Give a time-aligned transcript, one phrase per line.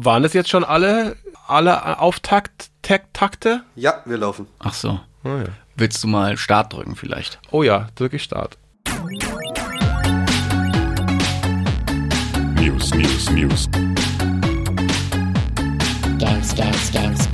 [0.00, 1.16] Waren das jetzt schon alle,
[1.48, 3.64] alle Auftakt-Takte?
[3.74, 4.46] Ja, wir laufen.
[4.60, 5.00] Ach so.
[5.24, 5.46] Oh ja.
[5.74, 7.40] Willst du mal Start drücken vielleicht?
[7.50, 8.56] Oh ja, drücke ich Start.
[12.54, 13.68] News, News, News.
[16.18, 17.28] Games, games, games.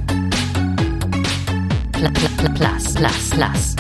[1.93, 3.77] Pl pl pl plus, plus, plus.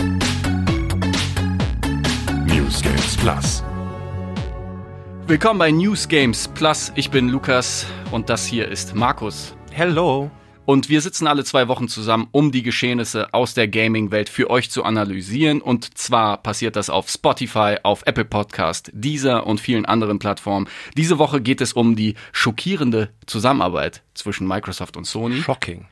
[2.46, 3.62] News Games Plus.
[5.26, 6.92] Willkommen bei News Games Plus.
[6.96, 9.56] Ich bin Lukas und das hier ist Markus.
[9.72, 10.30] Hello.
[10.66, 14.70] Und wir sitzen alle zwei Wochen zusammen, um die Geschehnisse aus der Gaming-Welt für euch
[14.70, 15.62] zu analysieren.
[15.62, 20.68] Und zwar passiert das auf Spotify, auf Apple Podcast, Deezer und vielen anderen Plattformen.
[20.94, 25.40] Diese Woche geht es um die schockierende Zusammenarbeit zwischen Microsoft und Sony.
[25.40, 25.86] Shocking.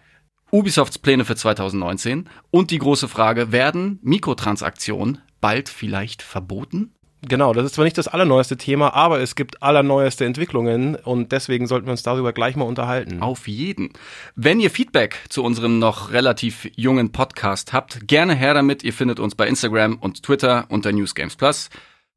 [0.50, 6.92] Ubisofts Pläne für 2019 und die große Frage, werden Mikrotransaktionen bald vielleicht verboten?
[7.24, 11.68] Genau, das ist zwar nicht das allerneueste Thema, aber es gibt allerneueste Entwicklungen und deswegen
[11.68, 13.22] sollten wir uns darüber gleich mal unterhalten.
[13.22, 13.90] Auf jeden.
[14.34, 18.82] Wenn ihr Feedback zu unserem noch relativ jungen Podcast habt, gerne her damit.
[18.82, 21.70] Ihr findet uns bei Instagram und Twitter unter News Games Plus.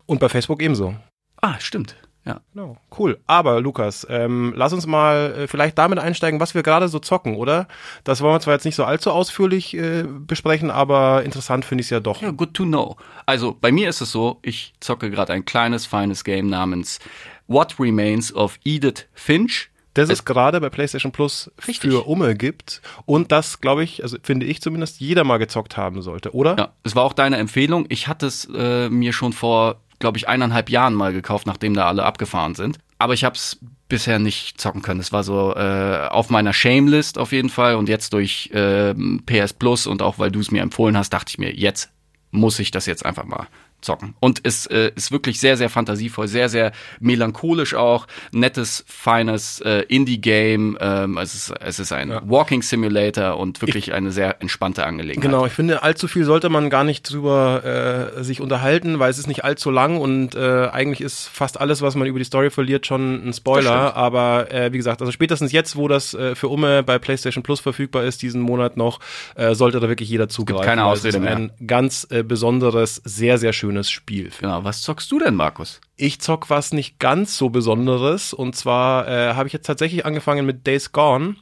[0.07, 0.95] Und bei Facebook ebenso.
[1.39, 1.95] Ah, stimmt.
[2.25, 2.41] Ja.
[2.53, 3.19] Genau, cool.
[3.27, 7.35] Aber Lukas, ähm, lass uns mal äh, vielleicht damit einsteigen, was wir gerade so zocken,
[7.35, 7.67] oder?
[8.03, 11.87] Das wollen wir zwar jetzt nicht so allzu ausführlich äh, besprechen, aber interessant finde ich
[11.87, 12.21] es ja doch.
[12.21, 12.97] Ja, good to know.
[13.27, 16.99] Also bei mir ist es so, ich zocke gerade ein kleines, feines Game namens
[17.47, 19.69] What Remains of Edith Finch.
[19.93, 21.89] Das es gerade bei PlayStation Plus Richtig.
[21.89, 26.01] für Umme gibt und das, glaube ich, also finde ich zumindest, jeder mal gezockt haben
[26.01, 26.57] sollte, oder?
[26.57, 27.85] Ja, es war auch deine Empfehlung.
[27.87, 31.87] Ich hatte es äh, mir schon vor, glaube ich, eineinhalb Jahren mal gekauft, nachdem da
[31.87, 32.77] alle abgefahren sind.
[32.99, 33.57] Aber ich habe es
[33.89, 34.99] bisher nicht zocken können.
[34.99, 39.53] Es war so äh, auf meiner Shamelist auf jeden Fall und jetzt durch äh, PS
[39.53, 41.89] Plus und auch weil du es mir empfohlen hast, dachte ich mir, jetzt
[42.29, 43.47] muss ich das jetzt einfach mal
[43.81, 44.15] zocken.
[44.19, 48.07] Und es äh, ist wirklich sehr, sehr fantasievoll, sehr, sehr melancholisch auch.
[48.31, 50.77] Nettes, feines äh, Indie-Game.
[50.81, 52.21] Ähm, es, ist, es ist ein Ja.
[52.25, 55.21] Walking Simulator und wirklich eine sehr entspannte Angelegenheit.
[55.29, 59.19] Genau, ich finde, allzu viel sollte man gar nicht drüber äh, sich unterhalten, weil es
[59.19, 62.50] ist nicht allzu lang und äh, eigentlich ist fast alles, was man über die Story
[62.50, 63.95] verliert, schon ein Spoiler.
[63.95, 67.59] Aber äh, wie gesagt, also spätestens jetzt, wo das äh, für Umme bei PlayStation Plus
[67.59, 69.00] verfügbar ist, diesen Monat noch,
[69.35, 70.66] äh, sollte da wirklich jeder zugreifen.
[70.66, 71.35] keine weil es Ausrede mehr.
[71.35, 74.31] Ein ganz äh, besonderes, sehr, sehr schönes Spiel.
[74.39, 74.63] Genau.
[74.63, 75.81] Was zockst du denn, Markus?
[75.97, 80.45] Ich zock was nicht ganz so Besonderes und zwar äh, habe ich jetzt tatsächlich angefangen
[80.45, 81.35] mit Days Gone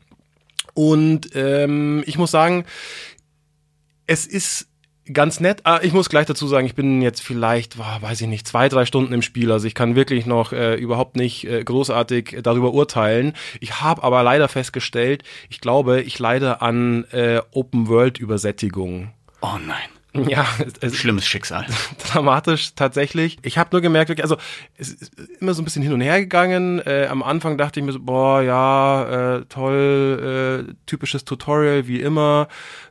[0.73, 2.66] und ähm, ich muss sagen,
[4.07, 4.67] es ist
[5.11, 5.61] ganz nett.
[5.66, 8.69] Ah, ich muss gleich dazu sagen, ich bin jetzt vielleicht, boah, weiß ich nicht, zwei,
[8.69, 9.51] drei Stunden im Spiel.
[9.51, 13.34] Also ich kann wirklich noch äh, überhaupt nicht äh, großartig darüber urteilen.
[13.59, 19.11] Ich habe aber leider festgestellt, ich glaube, ich leide an äh, Open-World-Übersättigung.
[19.41, 19.90] Oh nein.
[20.29, 21.66] Ja, es, es, Schlimmes Schicksal.
[22.12, 23.38] dramatisch tatsächlich.
[23.41, 24.38] Ich habe nur gemerkt, wirklich, also
[24.78, 26.79] es ist immer so ein bisschen hin und her gegangen.
[26.85, 32.00] Äh, am Anfang dachte ich mir so, boah, ja, äh, toll, äh, typisches Tutorial wie
[32.00, 32.47] immer.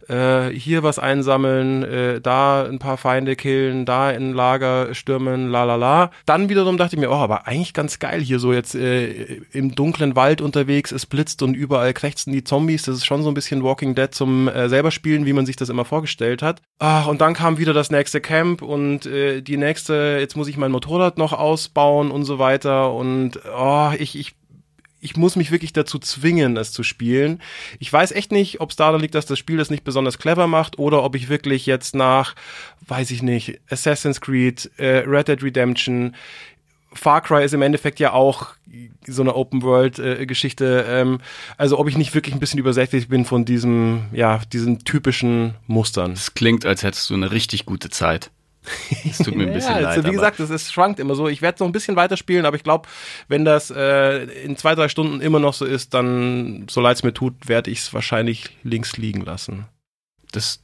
[0.08, 5.64] Äh, hier was einsammeln, äh, da ein paar Feinde killen, da in Lager stürmen, la
[5.64, 6.10] la la.
[6.26, 9.74] Dann wiederum dachte ich mir, oh, aber eigentlich ganz geil hier so jetzt äh, im
[9.74, 12.84] dunklen Wald unterwegs, es blitzt und überall krächzen die Zombies.
[12.84, 15.56] Das ist schon so ein bisschen Walking Dead zum äh, selber spielen, wie man sich
[15.56, 16.62] das immer vorgestellt hat.
[16.78, 20.56] Ah, und dann kam wieder das nächste Camp und äh, die nächste, jetzt muss ich
[20.56, 22.92] mein Motorrad noch ausbauen und so weiter.
[22.92, 24.34] Und oh, ich, ich
[25.02, 27.42] ich muss mich wirklich dazu zwingen, es zu spielen.
[27.80, 30.46] Ich weiß echt nicht, ob es daran liegt, dass das Spiel das nicht besonders clever
[30.46, 32.34] macht oder ob ich wirklich jetzt nach,
[32.86, 36.14] weiß ich nicht, Assassin's Creed, äh, Red Dead Redemption,
[36.94, 38.48] Far Cry ist im Endeffekt ja auch
[39.06, 40.84] so eine Open-World-Geschichte.
[40.88, 41.20] ähm,
[41.56, 46.12] also ob ich nicht wirklich ein bisschen übersättigt bin von diesem, ja, diesen typischen Mustern.
[46.12, 48.30] Es klingt, als hättest du eine richtig gute Zeit.
[49.04, 49.98] Es tut mir ein bisschen ja, leid.
[49.98, 51.28] also, wie gesagt, es, es schwankt immer so.
[51.28, 52.88] Ich werde noch ein bisschen weiterspielen, aber ich glaube,
[53.28, 57.02] wenn das äh, in zwei, drei Stunden immer noch so ist, dann, so leid es
[57.02, 59.66] mir tut, werde ich es wahrscheinlich links liegen lassen.
[60.30, 60.62] das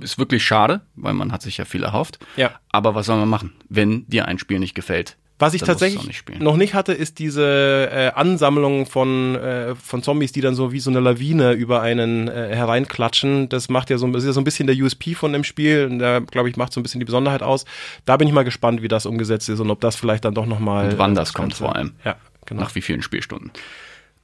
[0.00, 2.18] ist wirklich schade, weil man hat sich ja viel erhofft.
[2.36, 2.60] Ja.
[2.70, 5.16] Aber was soll man machen, wenn dir ein Spiel nicht gefällt?
[5.38, 10.32] Was ich tatsächlich nicht noch nicht hatte, ist diese äh, Ansammlung von, äh, von Zombies,
[10.32, 13.48] die dann so wie so eine Lawine über einen äh, hereinklatschen.
[13.48, 15.86] Das macht ja so, das ist ja so ein bisschen der USP von dem Spiel.
[15.88, 17.64] Und da, glaube ich, macht so ein bisschen die Besonderheit aus.
[18.04, 20.46] Da bin ich mal gespannt, wie das umgesetzt ist und ob das vielleicht dann doch
[20.46, 20.90] nochmal.
[20.90, 21.92] Und wann das kommt vor allem.
[22.04, 22.16] Ja,
[22.46, 22.62] genau.
[22.62, 23.52] Nach wie vielen Spielstunden?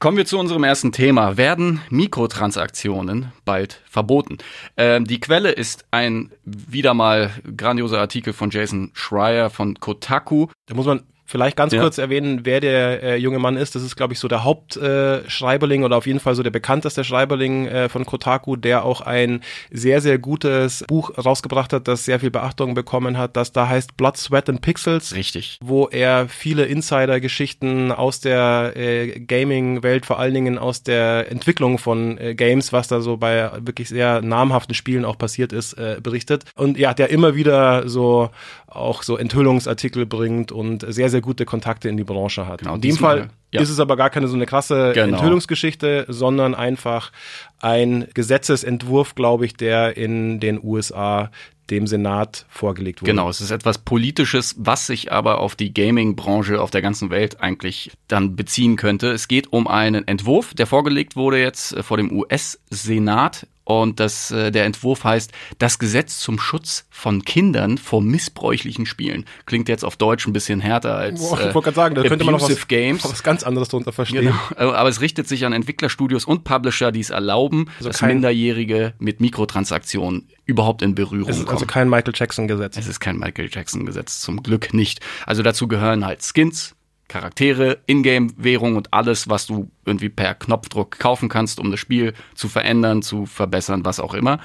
[0.05, 1.39] Kommen wir zu unserem ersten Thema.
[1.39, 4.37] Werden Mikrotransaktionen bald verboten?
[4.77, 10.49] Ähm, die Quelle ist ein wieder mal grandioser Artikel von Jason Schreier von Kotaku.
[10.67, 11.81] Da muss man vielleicht ganz Ja.
[11.81, 13.75] kurz erwähnen, wer der äh, junge Mann ist.
[13.75, 17.05] Das ist, glaube ich, so der Hauptschreiberling äh, oder auf jeden Fall so der bekannteste
[17.05, 19.41] Schreiberling äh, von Kotaku, der auch ein
[19.71, 23.97] sehr, sehr gutes Buch rausgebracht hat, das sehr viel Beachtung bekommen hat, das da heißt
[23.97, 25.59] Blood, Sweat and Pixels Richtig.
[25.63, 32.19] wo er viele Insider-Geschichten aus der äh, Gaming-Welt, vor allen Dingen aus der Entwicklung von
[32.19, 36.45] äh, Games, was da so bei wirklich sehr namhaften Spielen auch passiert ist, äh, berichtet.
[36.55, 38.31] Und ja, der immer wieder so
[38.67, 42.61] auch so Enthüllungsartikel bringt und sehr, sehr gute Kontakte in die Branche hat.
[42.61, 43.61] Genau, in dem Fall ja.
[43.61, 45.17] ist es aber gar keine so eine krasse Genau.
[45.17, 47.13] Enthüllungsgeschichte, sondern einfach
[47.61, 51.31] ein Gesetzesentwurf, glaube ich, der in den USA
[51.71, 53.11] dem Senat vorgelegt wurde.
[53.11, 57.41] Genau, es ist etwas Politisches, was sich aber auf die Gaming-Branche auf der ganzen Welt
[57.41, 59.11] eigentlich dann beziehen könnte.
[59.11, 63.47] Es geht um einen Entwurf, der vorgelegt wurde jetzt äh, vor dem US-Senat.
[63.67, 69.25] Und das, äh, der Entwurf heißt das Gesetz zum Schutz von Kindern vor missbräuchlichen Spielen.
[69.47, 72.03] Klingt jetzt auf Deutsch ein bisschen härter als Boah, ich äh, wollte gerade sagen, da
[72.03, 73.03] könnte man noch was, Games.
[73.05, 74.35] was ganz anderes drunter verstehen.
[74.57, 74.73] Genau.
[74.75, 78.93] Aber es richtet sich an Entwicklerstudios und Publisher, die es erlauben, dass Also kein- Minderjährige
[78.99, 81.57] mit Mikrotransaktionen überhaupt in Berührung Es ist kommen.
[81.57, 82.77] also kein Michael Jackson-Gesetz.
[82.77, 85.01] Es ist kein Michael Jackson-Gesetz, zum Glück nicht.
[85.27, 86.75] Also dazu gehören halt Skins,
[87.15, 92.49] Charaktere, Ingame-Währung und alles, was du irgendwie per Knopfdruck kaufen kannst, um das Spiel zu
[92.49, 94.41] verändern, zu verbessern, was auch immer.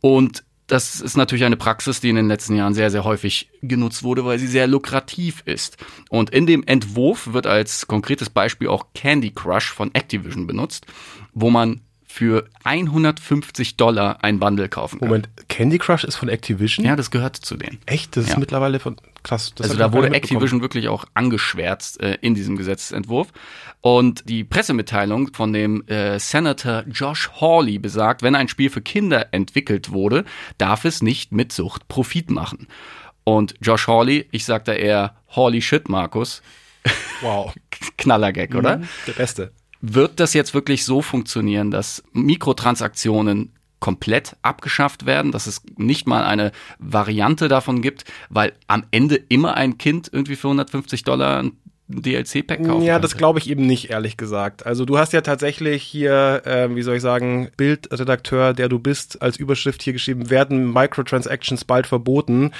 [0.00, 4.04] Und das ist natürlich eine Praxis, die in den letzten Jahren sehr, sehr häufig genutzt
[4.04, 5.76] wurde, weil sie sehr lukrativ ist.
[6.08, 10.86] Und in dem Entwurf wird als konkretes Beispiel auch Candy Crush von Activision benutzt,
[11.32, 15.08] wo man für 150 Dollar ein Bundle kaufen kann.
[15.08, 16.86] Moment, Candy Crush ist von Activision?
[16.86, 17.78] Ja, das gehört zu denen.
[17.86, 18.16] Echt?
[18.16, 18.38] Das ist Ja.
[18.38, 18.94] mittlerweile von
[19.24, 19.52] krass.
[19.56, 20.10] Das Also da wurde.
[20.10, 23.32] Activision wirklich auch angeschwärzt äh, in diesem Gesetzentwurf.
[23.80, 29.32] Und die Pressemitteilung von dem äh, Senator Josh Hawley besagt, wenn ein Spiel für Kinder
[29.32, 30.24] entwickelt wurde,
[30.58, 32.68] darf es nicht mit Sucht Profit machen.
[33.24, 36.40] Und Josh Hawley, ich sag da eher Hawley Shit, Markus,
[37.20, 37.54] Wow.
[37.98, 38.82] Knallergag, oder?
[39.06, 39.52] Der Beste.
[39.80, 43.52] Wird das jetzt wirklich so funktionieren, dass Mikrotransaktionen
[43.84, 49.58] komplett abgeschafft werden, dass es nicht mal eine Variante davon gibt, weil am Ende immer
[49.58, 51.52] ein Kind irgendwie für 150 Dollar ein
[51.88, 54.64] DLC-Pack kaufen Ja, das glaube ich eben nicht, ehrlich gesagt.
[54.64, 59.20] Also du hast ja tatsächlich hier, äh, wie soll ich sagen, Bildredakteur, der du bist,
[59.20, 62.52] als Überschrift hier geschrieben, werden Microtransactions bald verboten.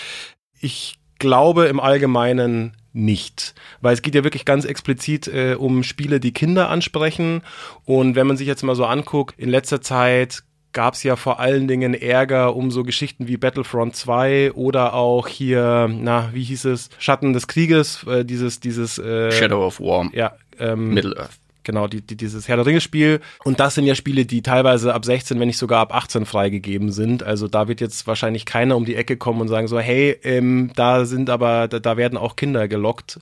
[0.61, 6.21] Ich glaube im Allgemeinen nicht, weil es geht ja wirklich ganz explizit äh, um Spiele,
[6.21, 7.41] die Kinder ansprechen.
[7.87, 10.45] Und wenn man sich jetzt mal so anguckt, in letzter Zeit
[10.75, 15.27] gab es ja vor allen Dingen Ärger um so Geschichten wie Battlefront 2 oder auch
[15.27, 20.11] hier, na, wie hieß es, Schatten des Krieges, äh, dieses, dieses äh, Shadow of War,
[20.13, 21.39] ja, ähm, Middle-earth.
[21.65, 23.21] Genau, die, die, dieses Herr der Ringe Spiel.
[23.43, 26.93] Und das sind ja Spiele, die teilweise ab 16, wenn nicht sogar ab 18 freigegeben
[26.93, 27.23] sind.
[27.23, 30.71] Also da wird jetzt wahrscheinlich keiner um die Ecke kommen und sagen so, hey, ähm,
[30.77, 33.19] da sind aber, da, da werden auch Kinder gelockt.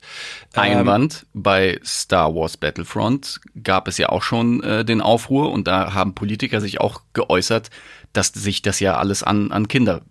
[0.54, 5.68] Ähm, Einwand, bei Star Wars Battlefront gab es ja auch schon äh, den Aufruhr und
[5.68, 7.70] da haben Politiker sich auch geäußert,
[8.12, 10.02] dass sich das ja alles an, an Kinder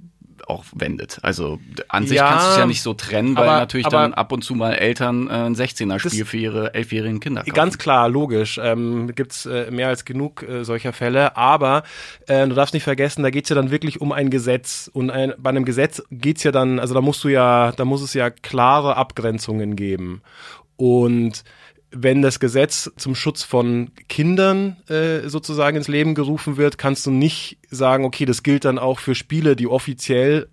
[0.52, 1.18] auch wendet.
[1.24, 3.98] Also an sich Ja, kannst du es ja nicht so trennen, weil aber- natürlich aber-
[4.02, 7.54] dann ab und zu mal Eltern äh, ein 16er-Spiel Das- für ihre elfjährigen Kinder kaufen.
[7.54, 8.60] Ganz klar, logisch.
[8.62, 11.36] Ähm, gibt's äh, mehr als genug äh, solcher Fälle.
[11.38, 11.84] Aber
[12.28, 14.90] äh, du darfst nicht vergessen, da geht's ja dann wirklich um ein Gesetz.
[14.94, 18.02] Und ein, bei einem Gesetz geht's ja dann, also da musst du ja, da muss
[18.02, 20.22] es ja klare Abgrenzungen geben.
[20.76, 21.44] Und
[21.92, 27.12] wenn das Gesetz zum Schutz von Kindern äh, sozusagen ins Leben gerufen wird, kannst du
[27.12, 30.48] nicht sagen, okay, das gilt dann auch für Spiele, die offiziell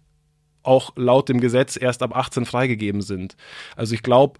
[0.62, 3.36] auch laut dem Gesetz erst ab 18 freigegeben sind.
[3.76, 4.38] Also ich glaube,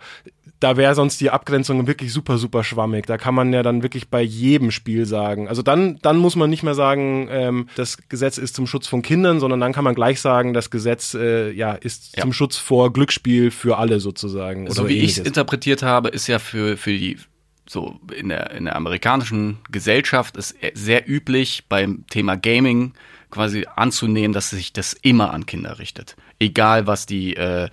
[0.61, 3.07] da wäre sonst die Abgrenzung wirklich super, super schwammig.
[3.07, 5.49] Da kann man ja dann wirklich bei jedem Spiel sagen.
[5.49, 9.03] Also dann, dann muss man nicht mehr sagen, ähm, das Gesetz ist zum Schutz von
[9.03, 12.23] Kindern, sondern dann kann man gleich sagen, das Gesetz äh, ja, ist Ja.
[12.23, 14.69] zum Schutz vor Glücksspiel für alle sozusagen.
[14.71, 17.19] so oder wie ich es interpretiert habe, ist ja für, für die
[17.69, 22.95] so in der, in der amerikanischen Gesellschaft ist sehr üblich beim Thema Gaming
[23.31, 26.17] quasi anzunehmen, dass sich das immer an Kinder richtet.
[26.39, 27.69] Egal was die, äh,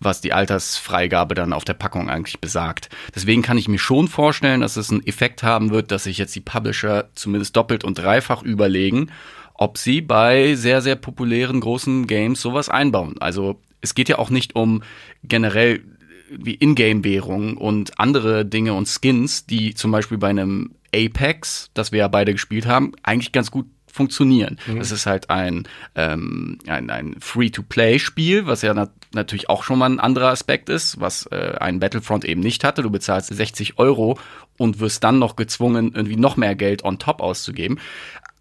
[0.00, 2.88] was die Altersfreigabe dann auf der Packung eigentlich besagt.
[3.14, 6.34] Deswegen kann ich mir schon vorstellen, dass es einen Effekt haben wird, dass sich jetzt
[6.34, 9.10] die Publisher zumindest doppelt und dreifach überlegen,
[9.54, 13.16] ob sie bei sehr, sehr populären großen Games sowas einbauen.
[13.20, 14.82] Also es geht ja auch nicht um
[15.22, 15.82] generell
[16.30, 22.00] wie Ingame-Währung und andere Dinge und Skins, die zum Beispiel bei einem Apex, das wir
[22.00, 24.58] ja beide gespielt haben, eigentlich ganz gut funktionieren.
[24.78, 29.90] Das ist halt ein, ähm, ein, ein Free-to-Play-Spiel, was ja nat natürlich auch schon mal
[29.90, 32.82] ein anderer Aspekt ist, was äh, ein Battlefront eben nicht hatte.
[32.82, 34.18] Du bezahlst 60 Euro
[34.56, 37.80] und wirst dann noch gezwungen, irgendwie noch mehr Geld on top auszugeben.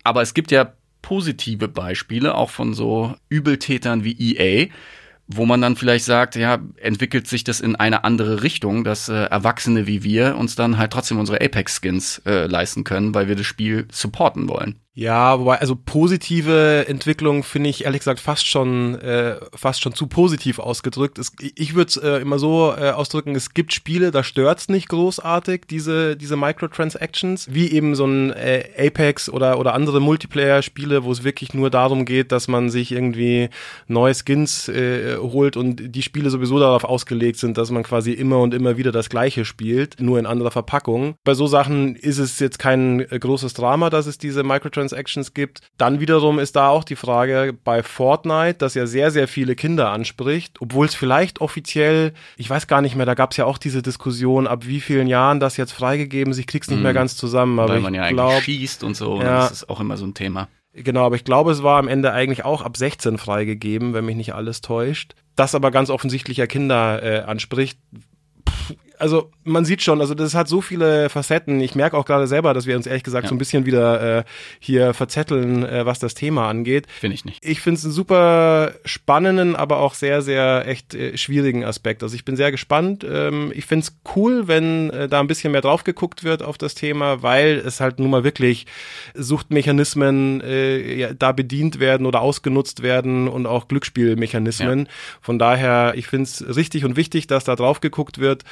[0.04, 4.68] Aber es gibt ja positive Beispiele, auch von so Übeltätern wie EA,
[5.28, 9.26] wo man dann vielleicht sagt, ja, entwickelt sich das in eine andere Richtung, dass äh,
[9.26, 13.46] Erwachsene wie wir uns dann halt trotzdem unsere Apex-Skins äh, leisten können, weil wir das
[13.46, 14.80] Spiel supporten wollen.
[15.00, 20.08] Ja, wobei, also positive Entwicklung finde ich ehrlich gesagt fast schon, äh, fast schon zu
[20.08, 21.18] positiv ausgedrückt.
[21.20, 24.90] Es, ich würde es äh, immer so äh, ausdrücken, es gibt Spiele, da stört's nicht
[24.90, 31.14] großartig, diese, diese Microtransactions, wie eben so ein äh, Apex oder, oder andere Multiplayer-Spiele, wo
[31.14, 33.48] es wirklich nur darum geht, dass man sich irgendwie
[33.88, 38.40] neue Skins äh, holt und die Spiele sowieso darauf ausgelegt sind, dass man quasi immer
[38.40, 41.16] und immer wieder das gleiche spielt, nur in anderer Verpackung.
[41.24, 45.34] Bei so Sachen ist es jetzt kein äh, großes Drama, dass es diese Microtransactions Microtransactions
[45.34, 45.62] gibt.
[45.78, 49.92] Dann wiederum ist da auch die Frage bei Fortnite, das ja sehr, sehr viele Kinder
[49.92, 53.58] anspricht, obwohl es vielleicht offiziell, ich weiß gar nicht mehr, da gab es ja auch
[53.58, 56.40] diese Diskussion, ab wie vielen Jahren das jetzt freigegeben ist.
[56.40, 56.84] Ich krieg's nicht mm.
[56.84, 59.70] mehr ganz zusammen, aber Weil man ja glaub, eigentlich schießt und so, ja, das ist
[59.70, 60.48] auch immer so ein Thema.
[60.74, 64.16] Genau, aber ich glaube, es war am Ende eigentlich auch ab 16 freigegeben, wenn mich
[64.16, 65.16] nicht alles täuscht.
[65.36, 67.80] Das aber ganz offensichtlich ja Kinder äh, anspricht,
[69.00, 71.62] also man sieht schon, also das hat so viele Facetten.
[71.62, 73.30] Ich merke auch gerade selber, dass wir uns ehrlich gesagt ja.
[73.30, 74.24] so ein bisschen wieder äh,
[74.60, 76.86] hier verzetteln, äh, was das Thema angeht.
[77.00, 77.44] Finde ich nicht.
[77.44, 82.04] Ich finde es einen super spannenden, aber auch sehr, sehr echt äh, schwierigen Aspekt.
[82.04, 83.06] Also ich bin sehr gespannt.
[83.10, 86.58] Ähm, ich finde es cool, wenn äh, da ein bisschen mehr drauf geguckt wird auf
[86.58, 88.66] das Thema, weil es halt nun mal wirklich
[89.16, 94.80] Suchtmechanismen äh, ja, da bedient werden oder ausgenutzt werden und auch Glücksspielmechanismen.
[94.80, 94.92] Ja.
[95.22, 98.44] Von daher, ich finde es richtig und wichtig, dass da drauf geguckt wird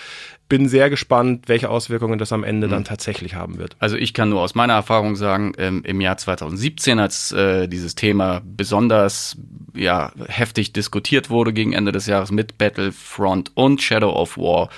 [0.50, 2.72] bin sehr gespannt, welche Auswirkungen das am Ende mhm.
[2.72, 3.76] dann tatsächlich haben wird.
[3.80, 7.96] Also ich kann nur aus meiner Erfahrung sagen, ähm, im Jahr 2017, als äh, dieses
[7.96, 9.38] Thema besonders
[9.74, 14.70] ja, heftig diskutiert wurde gegen Ende des Jahres mit Battlefront und Shadow of War,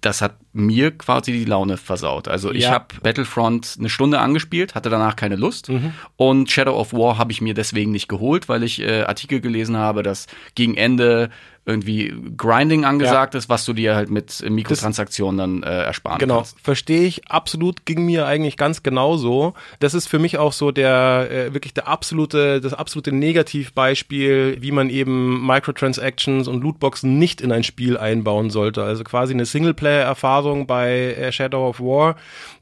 [0.00, 2.28] das hat mir quasi die Laune versaut.
[2.28, 2.70] Also ich ja.
[2.70, 5.92] habe Battlefront eine Stunde angespielt, hatte danach keine Lust mhm.
[6.16, 9.76] und Shadow of War habe ich mir deswegen nicht geholt, weil ich äh, Artikel gelesen
[9.76, 11.30] habe, dass gegen Ende
[11.68, 13.38] irgendwie Grinding angesagt ja.
[13.38, 16.36] ist, was du dir halt mit Mikrotransaktionen dann äh, ersparen genau.
[16.36, 16.56] kannst.
[16.56, 19.52] Genau, verstehe ich absolut, ging mir eigentlich ganz genauso.
[19.78, 24.72] Das ist für mich auch so der äh, wirklich der absolute, das absolute Negativbeispiel, wie
[24.72, 28.82] man eben Microtransactions und Lootboxen nicht in ein Spiel einbauen sollte.
[28.82, 32.16] Also quasi eine Singleplayer-Erfahrung bei äh, Shadow of War,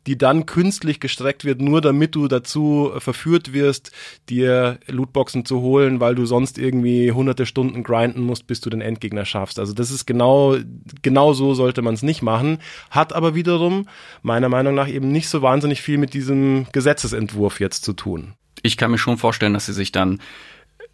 [0.09, 3.93] die dann künstlich gestreckt wird, nur damit du dazu verführt wirst,
[4.29, 8.81] dir Lootboxen zu holen, weil du sonst irgendwie hunderte Stunden grinden musst, bis du den
[8.97, 9.59] Endgegner schaffst.
[9.59, 10.57] Also das ist genau,
[11.03, 12.59] genau so sollte man es nicht machen,
[12.91, 13.87] hat aber wiederum
[14.23, 18.35] meiner Meinung nach eben nicht so wahnsinnig viel mit diesem Gesetzesentwurf jetzt zu tun.
[18.63, 20.21] Ich kann mir schon vorstellen, dass sie sich dann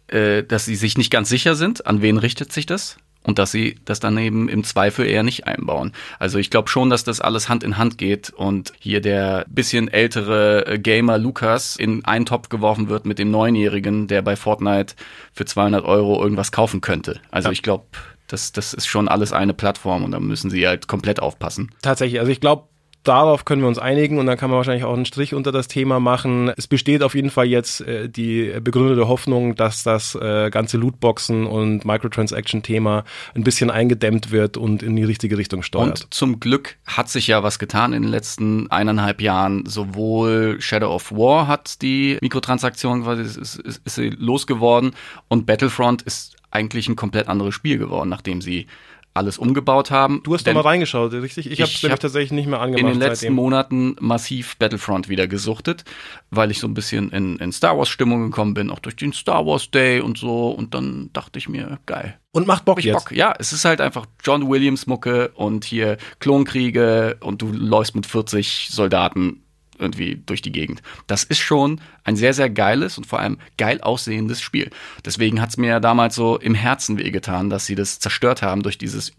[0.07, 3.51] äh, dass sie sich nicht ganz sicher sind, an wen richtet sich das und dass
[3.51, 5.93] sie das dann eben im Zweifel eher nicht einbauen.
[6.19, 9.87] Also ich glaube schon, dass das alles Hand in Hand geht und hier der bisschen
[9.87, 14.95] ältere äh, Gamer Lukas in einen Topf geworfen wird mit dem Neunjährigen, der bei Fortnite
[15.31, 17.19] für 200 Euro irgendwas kaufen könnte.
[17.31, 17.53] Also ja.
[17.53, 17.85] ich glaube,
[18.27, 21.71] das, das ist schon alles eine Plattform und da müssen sie halt komplett aufpassen.
[21.81, 22.67] Tatsächlich, also ich glaube,
[23.03, 25.67] darauf können wir uns einigen und dann kann man wahrscheinlich auch einen Strich unter das
[25.67, 26.51] Thema machen.
[26.55, 31.45] Es besteht auf jeden Fall jetzt äh, die begründete Hoffnung, dass das äh, ganze Lootboxen
[31.45, 33.03] und Microtransaction-Thema
[33.35, 36.03] ein bisschen eingedämmt wird und in die richtige Richtung steuert.
[36.03, 39.65] Und zum Glück hat sich ja was getan in den letzten eineinhalb Jahren.
[39.65, 44.91] Sowohl Shadow of War hat die Mikrotransaktion quasi ist, ist, ist losgeworden
[45.27, 48.67] und Battlefront ist eigentlich ein komplett anderes Spiel geworden, nachdem sie
[49.13, 50.21] alles umgebaut haben.
[50.23, 51.51] Du hast doch mal reingeschaut, richtig?
[51.51, 52.81] Ich habe es nämlich tatsächlich nicht mehr angemacht.
[52.81, 53.33] In den letzten seitdem.
[53.35, 55.85] Monaten massiv Battlefront wieder gesuchtet,
[56.31, 59.13] weil ich so ein bisschen in, in Star Wars Stimmung gekommen bin, auch durch den
[59.13, 60.49] Star Wars Day und so.
[60.49, 62.17] Und dann dachte ich mir, geil.
[62.31, 62.93] Und macht Bock jetzt.
[62.93, 63.11] Bock.
[63.11, 68.07] Ja, es ist halt einfach John Williams Mucke und hier Klonkriege und du läufst mit
[68.07, 69.43] 40 Soldaten
[69.79, 70.81] irgendwie durch die Gegend.
[71.07, 74.69] Das ist schon ein sehr, sehr geiles und vor allem geil aussehendes Spiel.
[75.05, 78.77] Deswegen hat es mir damals so im Herzen wehgetan, dass sie das zerstört haben durch
[78.77, 79.13] dieses,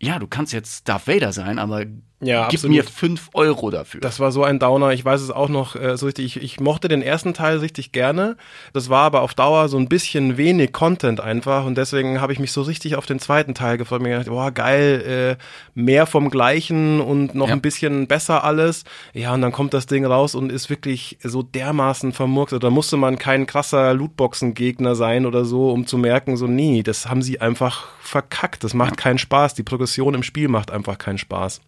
[0.00, 1.84] ja, du kannst jetzt Darth Vader sein, aber
[2.20, 2.76] ja, Gib absolut.
[2.76, 4.00] mir fünf Euro dafür.
[4.00, 4.92] Das war so ein Downer.
[4.92, 6.24] Ich weiß es auch noch äh, so richtig.
[6.24, 8.36] Ich, ich mochte den ersten Teil richtig gerne.
[8.72, 11.66] Das war aber auf Dauer so ein bisschen wenig Content einfach.
[11.66, 14.00] Und deswegen habe ich mich so richtig auf den zweiten Teil gefreut.
[14.00, 15.44] Mir gedacht, boah, geil, äh,
[15.74, 17.54] mehr vom Gleichen und noch ja.
[17.54, 18.84] ein bisschen besser alles.
[19.12, 22.54] Ja, und dann kommt das Ding raus und ist wirklich so dermaßen vermurkt.
[22.58, 27.06] Da musste man kein krasser Lootboxen-Gegner sein oder so, um zu merken, so, nee, das
[27.06, 28.64] haben sie einfach verkackt.
[28.64, 28.96] Das macht ja.
[28.96, 29.54] keinen Spaß.
[29.54, 31.60] Die Progression im Spiel macht einfach keinen Spaß.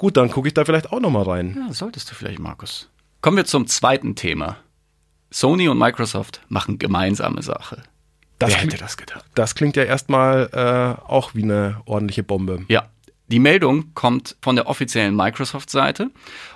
[0.00, 1.54] Gut, dann gucke ich da vielleicht auch nochmal rein.
[1.54, 2.88] Ja, solltest du vielleicht, Markus.
[3.20, 4.56] Kommen wir zum zweiten Thema.
[5.30, 7.82] Sony und Microsoft machen gemeinsame Sache.
[8.38, 9.26] Das Wer hätte das gedacht?
[9.34, 12.64] Das klingt ja erstmal äh, auch wie eine ordentliche Bombe.
[12.68, 12.88] Ja.
[13.26, 16.10] Die Meldung kommt von der offiziellen Microsoft-Seite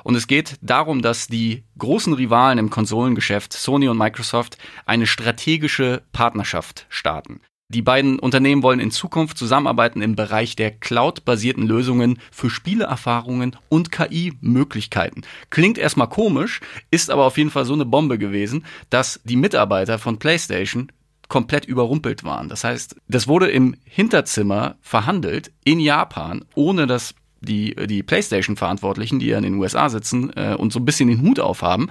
[0.04, 6.00] und es geht darum, dass die großen Rivalen im Konsolengeschäft Sony und Microsoft eine strategische
[6.12, 7.42] Partnerschaft starten.
[7.75, 13.90] Die beiden Unternehmen wollen in Zukunft zusammenarbeiten im Bereich der Cloud-basierten Lösungen für Spieleerfahrungen und
[13.90, 15.23] KI-Möglichkeiten.
[15.50, 16.61] Klingt erstmal komisch,
[16.93, 20.93] ist aber auf jeden Fall so eine Bombe gewesen, dass die Mitarbeiter von PlayStation
[21.28, 22.49] komplett überrumpelt waren.
[22.49, 29.26] Das heißt, das wurde im Hinterzimmer verhandelt in Japan, ohne dass die, die PlayStation-Verantwortlichen, die
[29.26, 31.90] ja in den USA sitzen äh, und so ein bisschen den Hut aufhaben,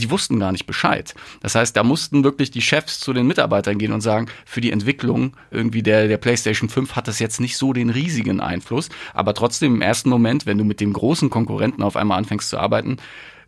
[0.00, 1.14] die wussten gar nicht Bescheid.
[1.40, 4.72] Das heißt, da mussten wirklich die Chefs zu den Mitarbeitern gehen und sagen, für die
[4.72, 9.34] Entwicklung irgendwie der, der PlayStation 5 hat das jetzt nicht so den riesigen Einfluss, aber
[9.34, 12.96] trotzdem im ersten Moment, wenn du mit dem großen Konkurrenten auf einmal anfängst zu arbeiten,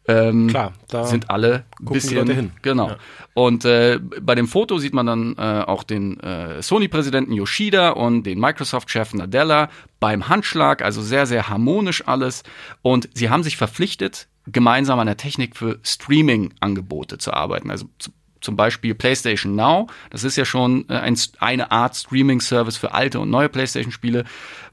[0.08, 2.50] ähm, Klar, da sind alle bisschen hin.
[2.62, 2.88] Genau.
[2.88, 2.96] Ja.
[3.34, 8.24] Und äh, bei dem Foto sieht man dann äh, auch den äh, Sony-Präsidenten Yoshida und
[8.24, 9.68] den Microsoft-Chef Nadella
[10.00, 12.42] beim Handschlag, also sehr, sehr harmonisch alles.
[12.82, 17.70] Und sie haben sich verpflichtet, gemeinsam an der Technik für Streaming-Angebote zu arbeiten.
[17.70, 22.76] Also zu, zum Beispiel PlayStation Now, das ist ja schon äh, ein, eine Art Streaming-Service
[22.76, 24.24] für alte und neue PlayStation-Spiele.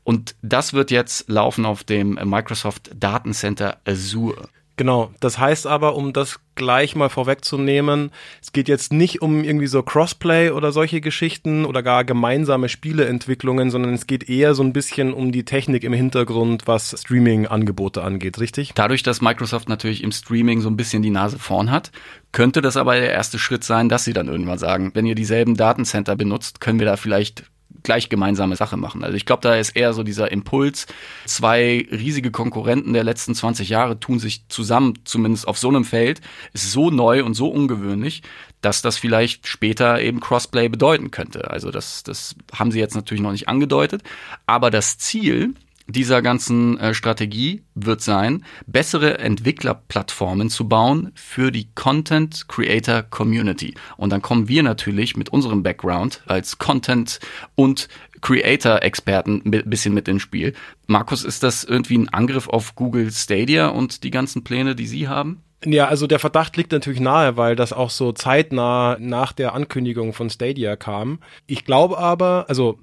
[0.03, 4.49] Und das wird jetzt laufen auf dem Microsoft Datencenter Azure.
[4.79, 9.67] Genau, das heißt aber, um das gleich mal vorwegzunehmen, es geht jetzt nicht um irgendwie
[9.67, 14.71] so Crossplay oder solche Geschichten oder gar gemeinsame Spieleentwicklungen, sondern es geht eher so ein
[14.71, 18.71] bisschen um die Technik im Hintergrund, was Streaming-Angebote angeht, richtig?
[18.74, 21.91] Dadurch, dass Microsoft natürlich im Streaming so ein bisschen die Nase vorn hat,
[22.31, 25.57] könnte das aber der erste Schritt sein, dass sie dann irgendwann sagen, wenn ihr dieselben
[25.57, 27.43] Datencenter benutzt, können wir da vielleicht
[27.83, 29.03] gleich gemeinsame Sache machen.
[29.03, 30.88] Also ich glaube, da ist eher so dieser Impuls,
[31.25, 36.21] zwei riesige Konkurrenten der letzten 20 Jahre tun sich zusammen, zumindest auf so einem Feld,
[36.53, 38.21] ist so neu und so ungewöhnlich,
[38.62, 41.50] dass das vielleicht später eben Crossplay bedeuten könnte.
[41.50, 44.03] Also das, das haben sie jetzt natürlich noch nicht angedeutet,
[44.45, 45.53] aber das Ziel
[45.89, 53.74] dieser ganzen äh, Strategie wird sein, bessere Entwicklerplattformen zu bauen für die Content Creator Community.
[53.98, 57.19] Und dann kommen wir natürlich mit unserem Background als Content
[57.55, 57.88] und
[58.22, 60.53] Creator-Experten ein bisschen mit ins Spiel.
[60.88, 65.08] Markus, ist das irgendwie ein Angriff auf Google Stadia und die ganzen Pläne, die Sie
[65.08, 65.43] haben?
[65.65, 70.13] Ja, also der Verdacht liegt natürlich nahe, weil das auch so zeitnah nach der Ankündigung
[70.13, 71.19] von Stadia kam.
[71.48, 72.79] Ich glaube aber, also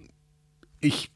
[0.80, 1.10] ich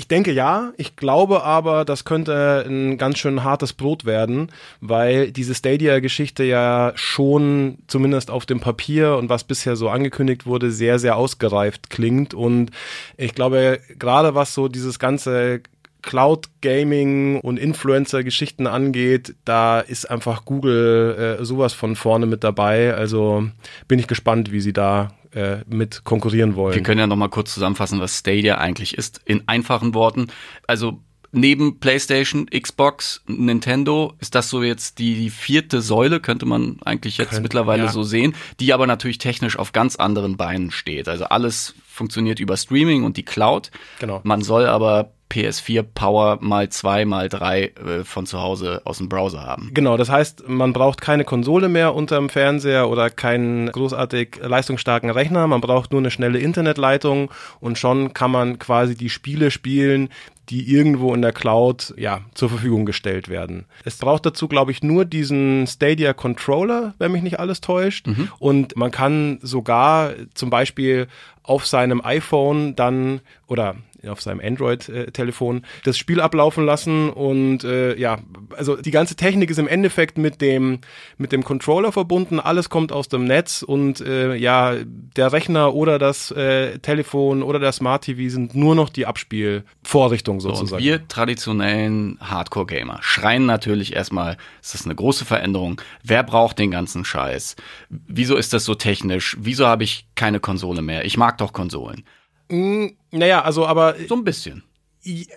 [0.00, 5.30] ich denke ja, ich glaube aber, das könnte ein ganz schön hartes Brot werden, weil
[5.30, 10.98] diese Stadia-Geschichte ja schon zumindest auf dem Papier und was bisher so angekündigt wurde, sehr,
[10.98, 12.32] sehr ausgereift klingt.
[12.32, 12.70] Und
[13.18, 15.60] ich glaube, gerade was so dieses ganze
[16.00, 22.94] Cloud Gaming und Influencer-Geschichten angeht, da ist einfach Google äh, sowas von vorne mit dabei.
[22.94, 23.50] Also
[23.86, 26.74] bin ich gespannt, wie sie da äh, mit konkurrieren wollen.
[26.74, 29.20] Wir können ja noch mal kurz zusammenfassen, was Stadia eigentlich ist.
[29.24, 30.28] In einfachen Worten.
[30.66, 31.00] Also
[31.32, 37.18] neben PlayStation, Xbox, Nintendo ist das so jetzt die, die vierte Säule, könnte man eigentlich
[37.18, 37.92] jetzt Könnt- mittlerweile ja.
[37.92, 41.08] so sehen, die aber natürlich technisch auf ganz anderen Beinen steht.
[41.08, 43.70] Also alles funktioniert über Streaming und die Cloud.
[44.00, 44.20] Genau.
[44.24, 49.08] Man soll aber PS4 Power mal zwei, mal drei äh, von zu Hause aus dem
[49.08, 49.70] Browser haben.
[49.72, 55.46] Genau, das heißt, man braucht keine Konsole mehr unterm Fernseher oder keinen großartig leistungsstarken Rechner,
[55.46, 60.08] man braucht nur eine schnelle Internetleitung und schon kann man quasi die Spiele spielen,
[60.50, 63.66] die irgendwo in der Cloud ja zur Verfügung gestellt werden.
[63.84, 68.08] Es braucht dazu, glaube ich, nur diesen Stadia Controller, wenn mich nicht alles täuscht.
[68.40, 71.06] Und man kann sogar zum Beispiel
[71.44, 78.18] auf seinem iPhone dann oder auf seinem Android-Telefon das Spiel ablaufen lassen und äh, ja,
[78.56, 80.78] also die ganze Technik ist im Endeffekt mit dem
[81.18, 85.98] mit dem Controller verbunden, alles kommt aus dem Netz und äh, ja, der Rechner oder
[85.98, 90.82] das äh, Telefon oder der Smart TV sind nur noch die Abspielvorrichtung So, und sozusagen.
[90.82, 95.80] wir traditionellen Hardcore-Gamer schreien natürlich erstmal, es ist eine große Veränderung.
[96.02, 97.56] Wer braucht den ganzen Scheiß?
[97.88, 99.36] Wieso ist das so technisch?
[99.40, 101.04] Wieso habe ich keine Konsole mehr?
[101.04, 102.04] Ich mag doch Konsolen.
[102.50, 104.62] Mm, naja, also aber So ein bisschen.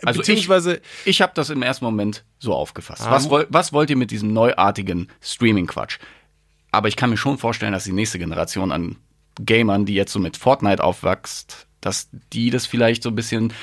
[0.03, 3.03] Also beziehungsweise Ich habe das im ersten Moment so aufgefasst.
[3.03, 3.11] Ah.
[3.11, 5.99] Was, was wollt ihr mit diesem neuartigen Streaming-Quatsch?
[6.71, 8.97] Aber ich kann mir schon vorstellen, dass die nächste Generation an
[9.43, 13.53] Gamern, die jetzt so mit Fortnite aufwächst, dass die das vielleicht so ein bisschen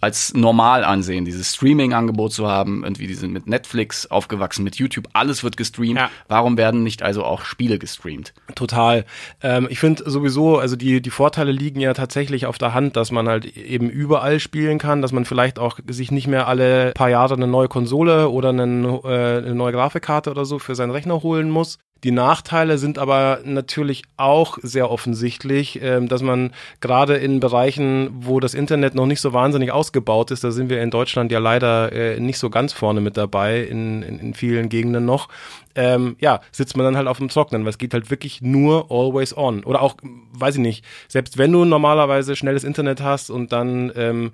[0.00, 2.84] als normal ansehen, dieses Streaming-Angebot zu haben.
[2.84, 5.98] Irgendwie, die sind mit Netflix aufgewachsen, mit YouTube, alles wird gestreamt.
[5.98, 6.10] Ja.
[6.28, 8.34] Warum werden nicht also auch Spiele gestreamt?
[8.54, 9.04] Total.
[9.42, 13.10] Ähm, ich finde sowieso, also die, die Vorteile liegen ja tatsächlich auf der Hand, dass
[13.10, 17.10] man halt eben überall spielen kann, dass man vielleicht auch sich nicht mehr alle paar
[17.10, 21.22] Jahre eine neue Konsole oder einen, äh, eine neue Grafikkarte oder so für seinen Rechner
[21.22, 21.78] holen muss.
[22.04, 28.38] Die Nachteile sind aber natürlich auch sehr offensichtlich, ähm, dass man gerade in Bereichen, wo
[28.38, 31.92] das Internet noch nicht so wahnsinnig ausgebaut ist, da sind wir in Deutschland ja leider
[31.92, 35.28] äh, nicht so ganz vorne mit dabei, in, in, in vielen Gegenden noch,
[35.74, 38.90] ähm, ja, sitzt man dann halt auf dem Trocknen, weil es geht halt wirklich nur
[38.90, 39.64] always on.
[39.64, 39.96] Oder auch,
[40.32, 44.32] weiß ich nicht, selbst wenn du normalerweise schnelles Internet hast und dann ähm,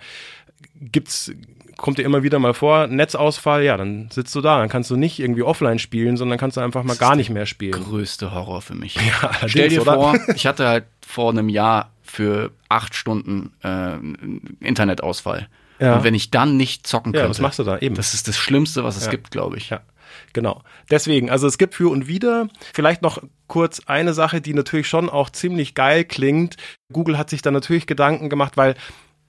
[0.75, 1.33] gibt's
[1.77, 4.97] kommt dir immer wieder mal vor, Netzausfall, ja, dann sitzt du da, dann kannst du
[4.97, 7.73] nicht irgendwie offline spielen, sondern kannst du einfach mal gar nicht mehr spielen.
[7.73, 8.97] Größte Horror für mich.
[8.97, 9.95] Ja, Stell dir oder?
[9.95, 13.97] vor, ich hatte halt vor einem Jahr für acht Stunden äh,
[14.67, 15.49] Internetausfall.
[15.81, 15.97] Ja.
[15.97, 17.79] Und wenn ich dann nicht zocken Ja, könnte, was machst du da?
[17.79, 17.95] Eben.
[17.95, 19.11] das ist das Schlimmste, was es Ja.
[19.11, 19.71] gibt, glaube ich.
[19.71, 19.81] Ja,
[20.33, 20.63] genau.
[20.91, 22.49] Deswegen, also es gibt für und wider.
[22.73, 26.57] Vielleicht noch kurz eine Sache, die natürlich schon auch ziemlich geil klingt.
[26.93, 28.77] Google hat sich da natürlich Gedanken gemacht, weil,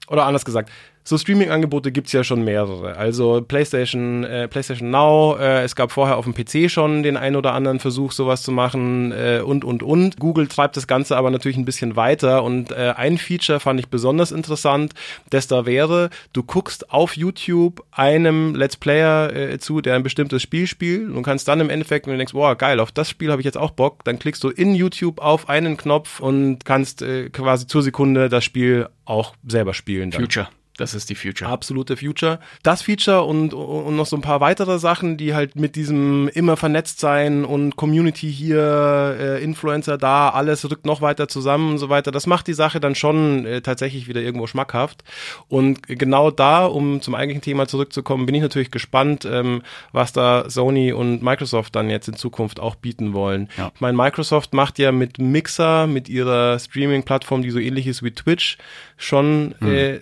[0.08, 0.70] oder anders gesagt,
[1.06, 2.96] so Streaming-Angebote gibt's ja schon mehrere.
[2.96, 7.36] Also PlayStation, äh, PlayStation Now, äh, es gab vorher auf dem PC schon den einen
[7.36, 10.18] oder anderen Versuch, sowas zu machen äh, und, und, und.
[10.18, 13.86] Google treibt das Ganze aber natürlich ein bisschen weiter und äh, ein Feature fand ich
[13.88, 14.94] besonders interessant,
[15.30, 20.42] das da wäre, du guckst auf YouTube einem Let's Player äh, zu, der ein bestimmtes
[20.42, 23.30] Spiel spielt und kannst dann im Endeffekt, wenn du denkst, boah, geil, auf das Spiel
[23.30, 27.02] habe ich jetzt auch Bock, dann klickst du in YouTube auf einen Knopf und kannst
[27.02, 30.10] äh, quasi zur Sekunde das Spiel auch selber spielen.
[30.10, 30.20] Dann.
[30.20, 30.48] Future.
[30.76, 31.50] Das ist die Future.
[31.50, 32.38] Absolute Future.
[32.62, 36.56] Das Feature und, und noch so ein paar weitere Sachen, die halt mit diesem immer
[36.56, 41.88] vernetzt sein und Community hier, äh, Influencer da, alles rückt noch weiter zusammen und so
[41.88, 42.10] weiter.
[42.12, 45.04] Das macht die Sache dann schon äh, tatsächlich wieder irgendwo schmackhaft.
[45.48, 49.62] Und genau da, um zum eigentlichen Thema zurückzukommen, bin ich natürlich gespannt, ähm,
[49.92, 53.48] was da Sony und Microsoft dann jetzt in Zukunft auch bieten wollen.
[53.56, 53.72] Ja.
[53.74, 58.10] Ich meine, Microsoft macht ja mit Mixer, mit ihrer Streaming-Plattform, die so ähnlich ist wie
[58.10, 58.58] Twitch,
[58.96, 60.00] schon äh,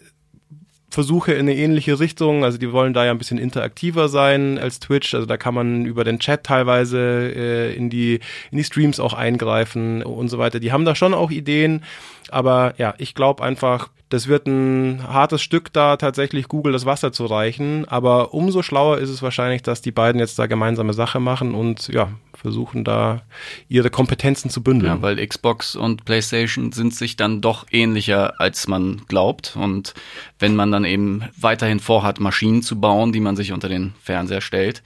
[0.94, 2.44] Versuche in eine ähnliche Richtung.
[2.44, 5.14] Also die wollen da ja ein bisschen interaktiver sein als Twitch.
[5.14, 9.12] Also da kann man über den Chat teilweise äh, in die in die Streams auch
[9.12, 10.61] eingreifen und so weiter.
[10.61, 11.83] Die haben da schon auch Ideen,
[12.30, 17.11] aber ja, ich glaube einfach, das wird ein hartes Stück da tatsächlich Google das Wasser
[17.11, 17.85] zu reichen.
[17.88, 21.88] Aber umso schlauer ist es wahrscheinlich, dass die beiden jetzt da gemeinsame Sache machen und
[21.88, 23.22] ja versuchen da
[23.68, 24.92] ihre Kompetenzen zu bündeln.
[24.92, 29.57] Ja, weil Xbox und PlayStation sind sich dann doch ähnlicher, als man glaubt.
[29.57, 29.94] Und
[30.38, 34.42] wenn man dann eben weiterhin vorhat, Maschinen zu bauen, die man sich unter den Fernseher
[34.42, 34.85] stellt,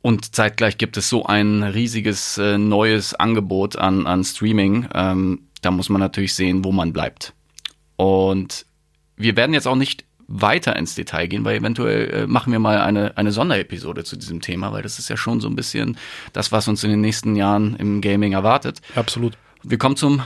[0.00, 5.70] und zeitgleich gibt es so ein riesiges äh, neues Angebot an, an Streaming, ähm, da
[5.70, 7.34] muss man natürlich sehen, wo man bleibt.
[7.98, 8.64] Und
[9.16, 12.80] wir werden jetzt auch nicht weiter ins Detail gehen, weil eventuell äh, machen wir mal
[12.80, 15.98] eine, eine Sonderepisode zu diesem Thema, weil das ist ja schon so ein bisschen
[16.32, 18.80] das, was uns in den nächsten Jahren im Gaming erwartet.
[18.94, 19.36] Absolut.
[19.64, 20.22] Wir kommen zum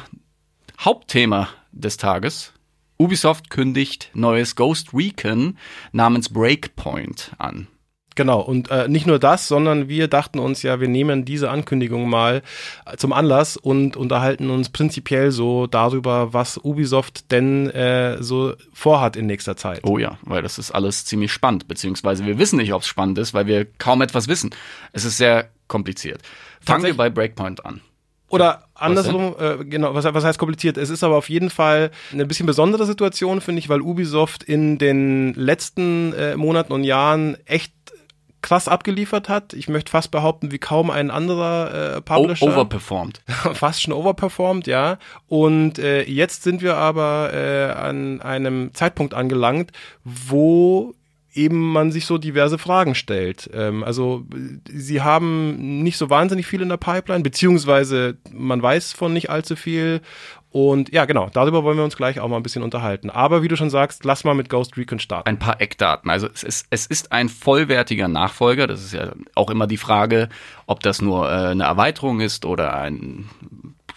[0.79, 2.53] Hauptthema des Tages.
[2.99, 5.57] Ubisoft kündigt neues Ghost Recon
[5.93, 7.69] namens Breakpoint an.
[8.15, 12.09] Genau, und äh, nicht nur das, sondern wir dachten uns ja, wir nehmen diese Ankündigung
[12.09, 12.43] mal
[12.85, 19.17] äh, zum Anlass und unterhalten uns prinzipiell so darüber, was Ubisoft denn äh, so vorhat
[19.17, 19.81] in nächster Zeit.
[19.85, 23.19] Oh ja, weil das ist alles ziemlich spannend, beziehungsweise wir wissen nicht, ob es spannend
[23.19, 24.51] ist, weil wir kaum etwas wissen.
[24.93, 26.21] Es ist sehr kompliziert.
[26.61, 27.81] Fangen wir bei Breakpoint an.
[28.33, 30.79] Oder andersrum, äh, genau, was, was heißt kompliziert?
[30.79, 34.79] Es ist aber auf jeden Fall eine bisschen besondere Situation, finde ich, weil Ubisoft in
[34.79, 37.75] den letzten äh, Monaten und Jahren echt
[38.43, 39.55] krass abgeliefert hat.
[39.55, 42.47] Ich möchte fast behaupten, wie kaum ein anderer äh, Publisher.
[42.47, 43.23] overperformed.
[43.55, 44.99] fast schon overperformed, ja.
[45.29, 49.73] Und äh, jetzt sind wir aber äh, an einem Zeitpunkt angelangt,
[50.05, 50.95] wo
[51.35, 53.49] eben man sich so diverse Fragen stellt.
[53.55, 54.25] Ähm, also
[54.69, 59.57] sie haben nicht so wahnsinnig viel in der Pipeline, beziehungsweise man weiß von nicht allzu
[59.57, 60.01] viel.
[60.51, 63.09] Und ja, genau, darüber wollen wir uns gleich auch mal ein bisschen unterhalten.
[63.09, 65.27] Aber wie du schon sagst, lass mal mit Ghost Recon starten.
[65.27, 66.11] ein paar Eckdaten.
[66.11, 68.67] Also es ist, es ist ein vollwertiger Nachfolger.
[68.67, 70.29] Das ist ja auch immer die Frage,
[70.67, 73.31] ob das nur äh, eine Erweiterung ist oder ein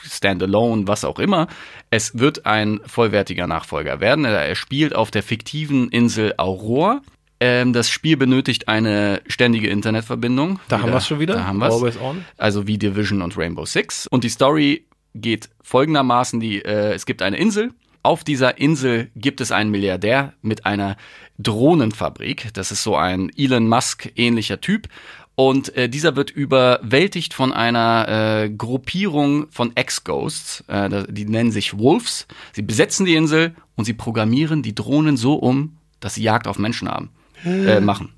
[0.02, 1.48] Standalone, was auch immer.
[1.90, 4.24] Es wird ein vollwertiger Nachfolger werden.
[4.24, 7.02] Er spielt auf der fiktiven Insel Aurora.
[7.46, 10.60] Ähm, das Spiel benötigt eine ständige Internetverbindung.
[10.68, 11.36] Da haben wir's schon wieder.
[11.36, 11.62] Da haben.
[11.62, 12.26] Always on.
[12.38, 14.08] Also wie Division und Rainbow Six.
[14.08, 17.72] Und die Story geht folgendermaßen, die, äh, es gibt eine Insel.
[18.02, 20.98] Auf dieser Insel gibt es einen Milliardär mit einer
[21.38, 22.50] Drohnenfabrik.
[22.54, 24.88] Das ist so ein Elon Musk ähnlicher Typ.
[25.36, 28.08] Und äh, dieser wird überwältigt von einer
[28.44, 30.64] äh, Gruppierung von Ex-Ghosts.
[30.68, 32.26] Äh, die nennen sich Wolves.
[32.54, 36.58] Sie besetzen die Insel und sie programmieren die Drohnen so um, dass sie Jagd auf
[36.58, 37.10] Menschen haben,
[37.46, 38.14] äh, machen.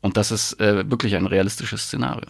[0.00, 2.28] Und das ist äh, wirklich ein realistisches Szenario.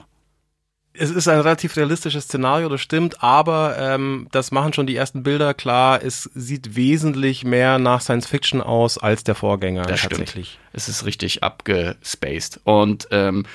[0.95, 5.23] Es ist ein relativ realistisches Szenario, das stimmt, aber ähm, das machen schon die ersten
[5.23, 6.03] Bilder klar.
[6.05, 10.19] Es sieht wesentlich mehr nach Science Fiction aus als der Vorgänger Das stimmt.
[10.19, 10.59] tatsächlich.
[10.75, 12.61] Es ist richtig abgespaced.
[12.65, 13.47] Und ähm,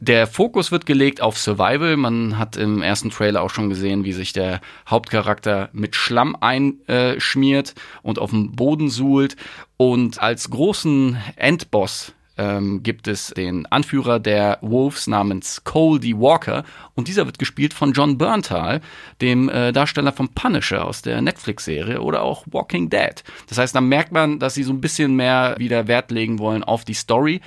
[0.00, 1.98] Der Fokus wird gelegt auf Survival.
[1.98, 7.74] Man hat im ersten Trailer auch schon gesehen, wie sich der Hauptcharakter mit Schlamm einschmiert
[8.02, 9.36] und auf dem Boden suhlt.
[9.76, 16.14] Und als großen Endboss ähm, gibt es den Anführer der Wolves namens Cole D.
[16.14, 18.80] Walker und dieser wird gespielt von John Berntal,
[19.20, 23.22] dem äh, Darsteller vom Punisher aus der Netflix-Serie oder auch Walking Dead.
[23.48, 26.64] Das heißt, da merkt man, dass sie so ein bisschen mehr wieder Wert legen wollen
[26.64, 27.40] auf die Story.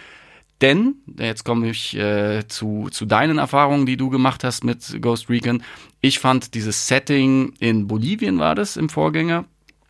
[0.61, 5.27] Denn, jetzt komme ich äh, zu, zu deinen Erfahrungen, die du gemacht hast mit Ghost
[5.27, 5.63] Recon.
[6.01, 9.45] Ich fand dieses Setting in Bolivien war das im Vorgänger.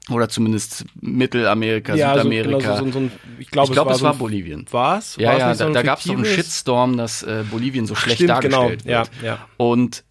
[0.09, 2.57] Oder zumindest Mittelamerika, Ja, also Südamerika.
[2.73, 4.65] genau, so, so, so ich glaube, ich glaube, es es war, war so ein- Bolivien.
[4.67, 6.25] Ja, War's ja, so da, gab es so einen?
[6.25, 8.63] Shitstorm, dass äh, Bolivien so schlecht Stimmt, genau.
[8.63, 9.09] dargestellt Ja, wird.
[9.23, 9.47] ja.
[9.57, 10.03] Und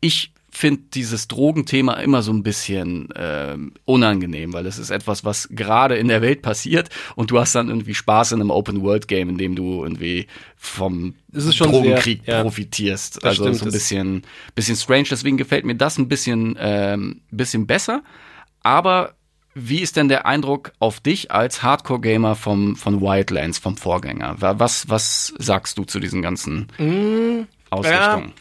[0.00, 5.48] ich finde dieses Drogenthema immer so ein bisschen ähm, unangenehm, weil es ist etwas, was
[5.50, 9.38] gerade in der Welt passiert und du hast dann irgendwie Spaß in einem Open-World-Game, in
[9.38, 12.42] dem du irgendwie vom Es Drogenkrieg sehr- ja.
[12.42, 13.16] profitierst.
[13.16, 14.22] Das also stimmt, so ein bisschen,
[14.54, 15.06] bisschen strange.
[15.10, 18.02] Deswegen gefällt mir das ein bisschen, ähm, bisschen besser.
[18.64, 19.14] Aber
[19.54, 24.34] wie ist denn der Eindruck auf dich als Hardcore-Gamer vom, von Wildlands, vom Vorgänger?
[24.40, 26.66] Wa- Was, was sagst du zu diesen ganzen
[27.70, 28.32] Ausrichtungen?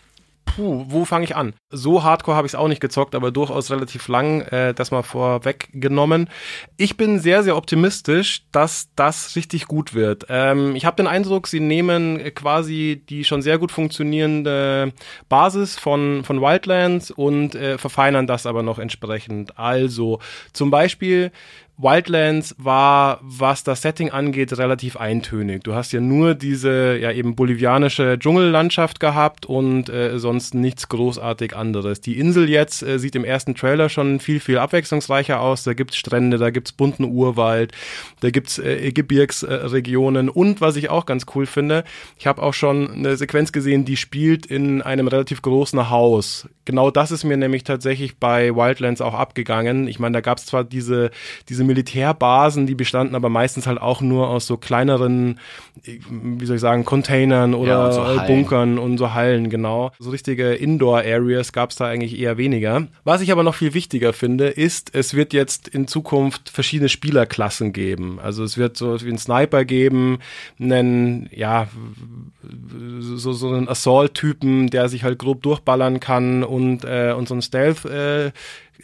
[0.45, 1.53] Puh, wo fange ich an?
[1.69, 5.01] So hardcore habe ich es auch nicht gezockt, aber durchaus relativ lang, äh, das mal
[5.01, 6.29] vorweggenommen.
[6.77, 10.27] Ich bin sehr, sehr optimistisch, dass das richtig gut wird.
[10.29, 14.93] Ähm, ich habe den Eindruck, sie nehmen quasi die schon sehr gut funktionierende
[15.27, 19.57] Basis von, von Wildlands und äh, verfeinern das aber noch entsprechend.
[19.57, 20.19] Also
[20.51, 21.31] zum Beispiel
[21.77, 25.63] Wildlands war, was das Setting angeht, relativ eintönig.
[25.63, 31.55] Du hast ja nur diese ja eben bolivianische Dschungellandschaft gehabt und äh, sonst nichts großartig
[31.55, 31.99] anderes.
[31.99, 35.63] Die Insel jetzt äh, sieht im ersten Trailer schon viel, viel abwechslungsreicher aus.
[35.63, 37.71] Da gibt's Strände, da gibt's bunten Urwald,
[38.19, 41.83] da gibt's äh, Gebirgsregionen und was ich auch ganz cool finde,
[42.19, 46.47] ich habe auch schon eine Sequenz gesehen, die spielt in einem relativ großen Haus.
[46.65, 49.87] Genau das ist mir nämlich tatsächlich bei Wildlands auch abgegangen.
[49.87, 51.11] Ich meine, da gab's zwar diese,
[51.49, 55.39] diese Militärbasen, die bestanden aber meistens halt auch nur aus so kleineren,
[55.83, 58.25] wie soll ich sagen, Containern oder Ja, und so.
[58.27, 59.91] Bunkern und so Hallen, genau.
[59.99, 62.87] So richtige Indoor-Areas gab's da eigentlich eher weniger.
[63.03, 67.73] Was ich aber noch viel wichtiger finde, ist, es wird jetzt in Zukunft verschiedene Spielerklassen
[67.73, 68.19] geben.
[68.21, 70.19] Also es wird so wie einen Sniper geben,
[70.59, 71.67] einen, ja,
[72.99, 77.41] so, so einen Assault-Typen, der sich halt grob durchballern kann und, äh, und so einen
[77.41, 78.31] Stealth- äh,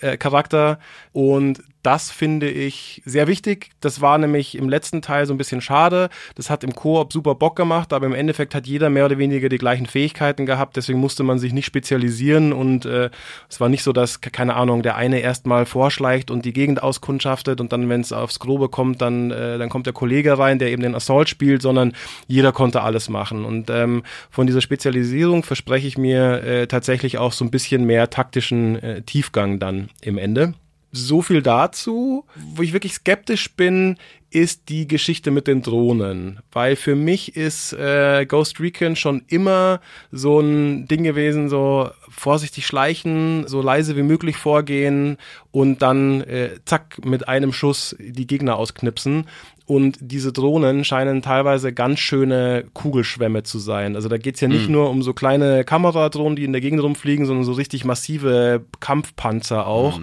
[0.01, 0.79] äh, Charakter
[1.13, 3.69] und das finde ich sehr wichtig.
[3.79, 6.09] Das war nämlich im letzten Teil so ein bisschen schade.
[6.35, 9.47] Das hat im Koop super Bock gemacht, aber im Endeffekt hat jeder mehr oder weniger
[9.47, 10.75] die gleichen Fähigkeiten gehabt.
[10.75, 13.09] Deswegen musste man sich nicht spezialisieren und äh,
[13.49, 17.61] es war nicht so, dass, keine Ahnung, der eine erstmal vorschleicht und die Gegend auskundschaftet
[17.61, 20.71] und dann, wenn es aufs Grobe kommt, dann, äh, dann kommt der Kollege rein, der
[20.71, 21.93] eben den Assault spielt, sondern
[22.27, 23.45] jeder konnte alles machen.
[23.45, 28.09] Und ähm, von dieser Spezialisierung verspreche ich mir äh, tatsächlich auch so ein bisschen mehr
[28.09, 30.53] taktischen äh, Tiefgang dann im Ende.
[30.91, 32.25] So viel dazu.
[32.35, 33.97] Wo ich wirklich skeptisch bin,
[34.31, 36.39] ist die Geschichte mit den Drohnen.
[36.51, 42.65] Weil für mich ist äh, Ghost Recon schon immer so ein Ding gewesen, so vorsichtig
[42.65, 45.17] schleichen, so leise wie möglich vorgehen
[45.51, 49.25] und dann äh, zack mit einem Schuss die Gegner ausknipsen.
[49.69, 53.95] Und diese Drohnen scheinen teilweise ganz schöne Kugelschwämme zu sein.
[53.95, 57.27] Also da geht's ja nicht nur um so kleine Kameradrohnen, die in der Gegend rumfliegen,
[57.27, 59.99] sondern so richtig massive Kampfpanzer auch.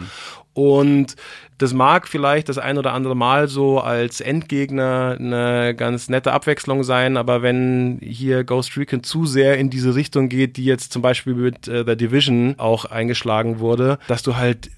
[0.55, 1.17] Und
[1.59, 6.85] das mag vielleicht das ein oder andere Mal so als Endgegner eine ganz nette Abwechslung
[6.85, 11.03] sein, aber wenn hier Ghost Recon zu sehr in diese Richtung geht, die jetzt zum
[11.03, 14.71] Beispiel mit äh, The Division auch eingeschlagen wurde, dass du halt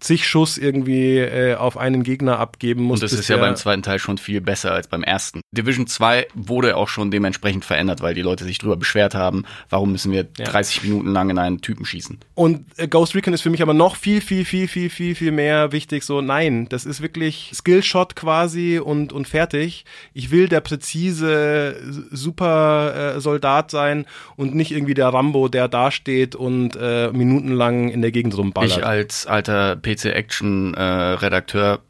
[0.00, 3.02] zig Schuss irgendwie äh, auf einen Gegner abgeben musst.
[3.02, 5.40] Und das ist ja beim zweiten Teil schon viel besser als beim ersten.
[5.52, 9.92] Division 2 wurde auch schon dementsprechend verändert, weil die Leute sich drüber beschwert haben, warum
[9.92, 12.18] müssen wir 30 Minuten lang in einen Typen schießen.
[12.34, 15.32] Und äh, Ghost Recon ist für mich aber noch viel, viel, viel, viel, viel, viel
[15.32, 16.04] mehr wichtig.
[16.04, 19.84] So, nein, das ist wirklich Skillshot quasi und, und fertig.
[20.14, 21.76] Ich will der präzise
[22.10, 28.02] super äh, Soldat sein und nicht irgendwie der Rambo, der dasteht und äh, minutenlang in
[28.02, 28.78] der Gegend rumballert.
[28.78, 31.80] Ich als alter PC-Action-Redakteur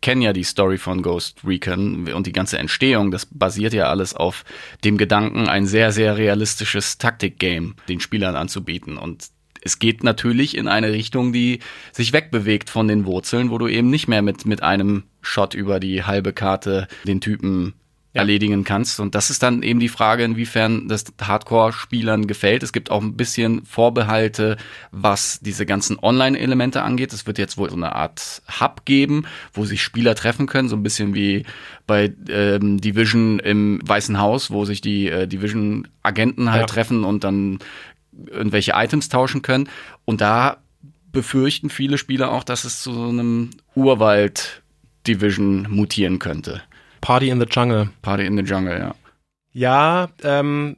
[0.00, 3.10] kenne ja die Story von Ghost Recon und die ganze Entstehung.
[3.10, 4.44] Das basiert ja alles auf
[4.84, 8.98] dem Gedanken, ein sehr, sehr realistisches Taktik-Game den Spielern anzubieten.
[8.98, 9.28] Und
[9.62, 11.58] es geht natürlich in eine Richtung, die
[11.90, 15.80] sich wegbewegt von den Wurzeln, wo du eben nicht mehr mit, mit einem Shot über
[15.80, 17.74] die halbe Karte den Typen
[18.16, 19.00] erledigen kannst.
[19.00, 22.62] Und das ist dann eben die Frage, inwiefern das Hardcore-Spielern gefällt.
[22.62, 24.56] Es gibt auch ein bisschen Vorbehalte,
[24.90, 27.12] was diese ganzen Online-Elemente angeht.
[27.12, 30.76] Es wird jetzt wohl so eine Art Hub geben, wo sich Spieler treffen können, so
[30.76, 31.44] ein bisschen wie
[31.86, 36.66] bei ähm, Division im Weißen Haus, wo sich die äh, Division-Agenten halt Ja.
[36.66, 37.58] treffen und dann
[38.26, 39.68] irgendwelche Items tauschen können.
[40.04, 40.56] Und da
[41.12, 46.62] befürchten viele Spieler auch, dass es zu so einem Urwald-Division mutieren könnte.
[47.00, 47.90] Party in the Jungle.
[48.02, 48.94] Party in the Jungle, ja.
[49.52, 50.76] Ja, ähm,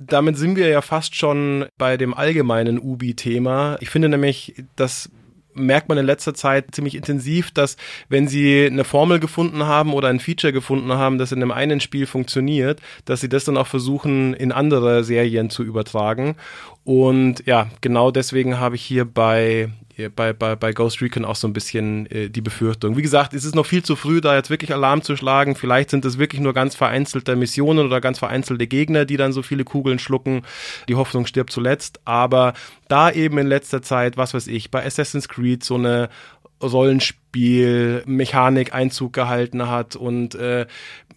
[0.00, 3.78] damit sind wir ja fast schon bei dem allgemeinen Ubi-Thema.
[3.80, 5.10] Ich finde nämlich, das
[5.56, 7.76] merkt man in letzter Zeit ziemlich intensiv, dass
[8.08, 11.80] wenn sie eine Formel gefunden haben oder ein Feature gefunden haben, das in einem einen
[11.80, 16.36] Spiel funktioniert, dass sie das dann auch versuchen, in andere Serien zu übertragen.
[16.84, 19.70] Und ja, genau deswegen habe ich hier bei
[20.14, 22.96] bei, bei, bei Ghost Recon auch so ein bisschen äh, die Befürchtung.
[22.96, 25.56] Wie gesagt, es ist noch viel zu früh, da jetzt wirklich Alarm zu schlagen.
[25.56, 29.42] Vielleicht sind es wirklich nur ganz vereinzelte Missionen oder ganz vereinzelte Gegner, die dann so
[29.42, 30.42] viele Kugeln schlucken.
[30.88, 32.00] Die Hoffnung stirbt zuletzt.
[32.04, 32.52] Aber
[32.88, 36.10] da eben in letzter Zeit, was weiß ich, bei Assassin's Creed so eine
[36.62, 40.66] Rollenspiel-Mechanik Einzug gehalten hat und äh,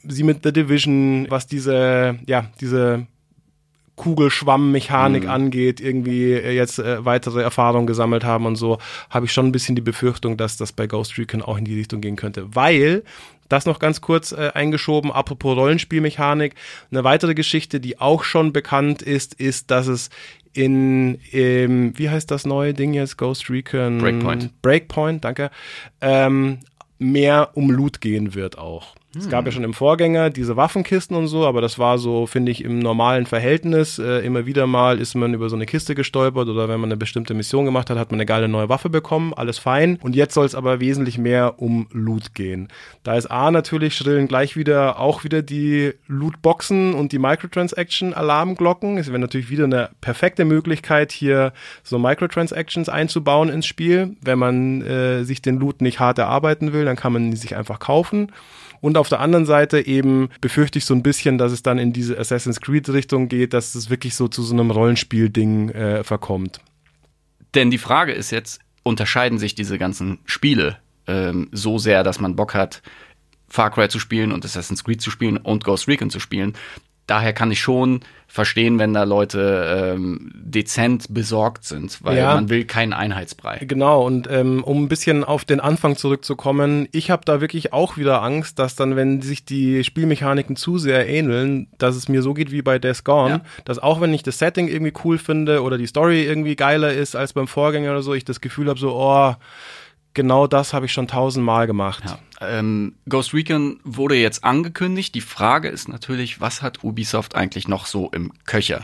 [0.04, 3.08] sie mit The Division, was diese, ja, diese
[4.00, 9.46] Kugelschwamm-Mechanik angeht, irgendwie äh, jetzt äh, weitere Erfahrungen gesammelt haben und so, habe ich schon
[9.46, 12.56] ein bisschen die Befürchtung, dass das bei Ghost Recon auch in die Richtung gehen könnte.
[12.56, 13.04] Weil,
[13.50, 16.56] das noch ganz kurz äh, eingeschoben, apropos Rollenspielmechanik,
[16.92, 20.10] eine weitere Geschichte, die auch schon bekannt ist, ist, dass es
[20.54, 23.98] in, ähm, wie heißt das neue Ding jetzt, Ghost Recon?
[23.98, 24.62] Breakpoint.
[24.62, 25.52] Breakpoint, danke.
[26.00, 26.60] Ähm,
[27.00, 28.96] mehr um Loot gehen wird auch.
[29.18, 32.52] Es gab ja schon im Vorgänger diese Waffenkisten und so, aber das war so, finde
[32.52, 33.98] ich, im normalen Verhältnis.
[33.98, 36.98] Äh, immer wieder mal ist man über so eine Kiste gestolpert oder wenn man eine
[36.98, 39.98] bestimmte Mission gemacht hat, hat man eine geile neue Waffe bekommen, alles fein.
[40.04, 42.68] Und jetzt soll es aber wesentlich mehr um Loot gehen.
[43.02, 49.00] Da ist A natürlich schrillen gleich wieder auch wieder die Lootboxen und die Microtransaction-Alarmglocken.
[49.00, 54.18] Es wäre natürlich wieder eine perfekte Möglichkeit, hier so Microtransactions einzubauen ins Spiel.
[54.22, 57.56] Wenn man äh, sich den Loot nicht hart erarbeiten will, dann kann man ihn sich
[57.56, 58.32] einfach kaufen.
[58.82, 61.94] Und auf der anderen Seite eben befürchte ich so ein bisschen, dass es dann in
[61.94, 66.62] diese Assassin's Creed Richtung geht, dass es wirklich so zu so einem Rollenspiel-Ding äh, verkommt.
[67.56, 72.36] Denn die Frage ist jetzt, unterscheiden sich diese ganzen Spiele ähm, so sehr, dass man
[72.36, 72.82] Bock hat,
[73.50, 76.54] Far Cry zu spielen und Assassin's Creed zu spielen und Ghost Recon zu spielen.
[77.10, 82.36] Daher kann ich schon verstehen, wenn da Leute ähm, dezent besorgt sind, weil Ja.
[82.36, 83.58] man will keinen Einheitsbrei.
[83.68, 87.98] Genau, und ähm, um ein bisschen auf den Anfang zurückzukommen, ich habe da wirklich auch
[87.98, 92.36] wieder Angst, dass dann, wenn sich die Spielmechaniken zu sehr ähneln, dass es mir so
[92.36, 93.42] geht wie bei Death Gone, Ja.
[93.66, 97.16] dass auch wenn ich das Setting irgendwie cool finde oder die Story irgendwie geiler ist
[97.16, 99.34] als beim Vorgänger oder so, ich das Gefühl habe so, oh,
[100.20, 102.04] genau das habe ich schon tausendmal gemacht.
[102.06, 102.20] Ja.
[102.60, 105.16] Ähm, Ghost Recon wurde jetzt angekündigt.
[105.16, 108.84] Die Frage ist natürlich, was hat Ubisoft eigentlich noch so im Köcher?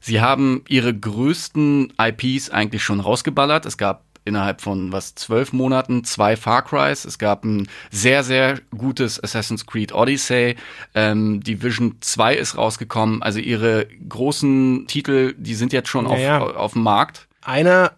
[0.00, 3.64] Sie haben ihre größten IPs eigentlich schon rausgeballert.
[3.64, 7.04] Es gab innerhalb von was zwölf Monaten zwei Far Crys.
[7.04, 10.56] Es gab ein sehr sehr gutes Assassin's Creed Odyssey.
[10.96, 13.22] Ähm, Division 2 ist rausgekommen.
[13.22, 16.40] Also ihre großen Titel, die sind jetzt schon Ja, auf, ja.
[16.40, 17.28] auf dem Markt.
[17.40, 17.92] Einer,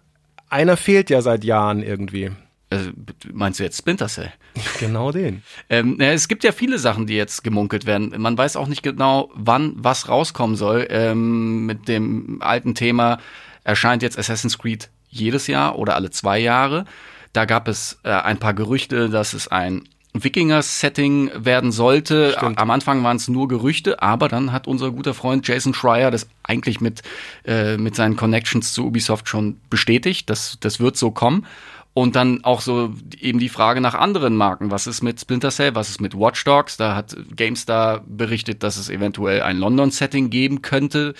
[0.50, 2.30] einer fehlt ja seit Jahren irgendwie.
[2.74, 2.92] Äh,
[3.32, 4.32] meinst du jetzt Splinter Cell?
[4.80, 5.42] Genau den.
[5.68, 8.14] Ähm, es gibt ja viele Sachen, die jetzt gemunkelt werden.
[8.18, 10.86] Man weiß auch nicht genau, wann was rauskommen soll.
[10.90, 13.18] Ähm, mit dem alten Thema
[13.62, 16.84] erscheint jetzt Assassin's Creed jedes Jahr oder alle zwei Jahre.
[17.32, 22.34] Da gab es äh, ein paar Gerüchte, dass es ein Wikinger-Setting werden sollte.
[22.36, 22.58] Stimmt.
[22.58, 26.28] Am Anfang waren es nur Gerüchte, aber dann hat unser guter Freund Jason Schreier das
[26.44, 27.02] eigentlich mit,
[27.44, 30.30] äh, mit seinen Connections zu Ubisoft schon bestätigt.
[30.30, 31.46] Das, das wird so kommen.
[31.94, 34.72] Und dann auch so eben die Frage nach anderen Marken.
[34.72, 35.76] Was ist mit Splinter Cell?
[35.76, 36.76] Was ist mit Watch Dogs?
[36.76, 41.14] Da hat GameStar berichtet, dass es eventuell ein London-Setting geben könnte.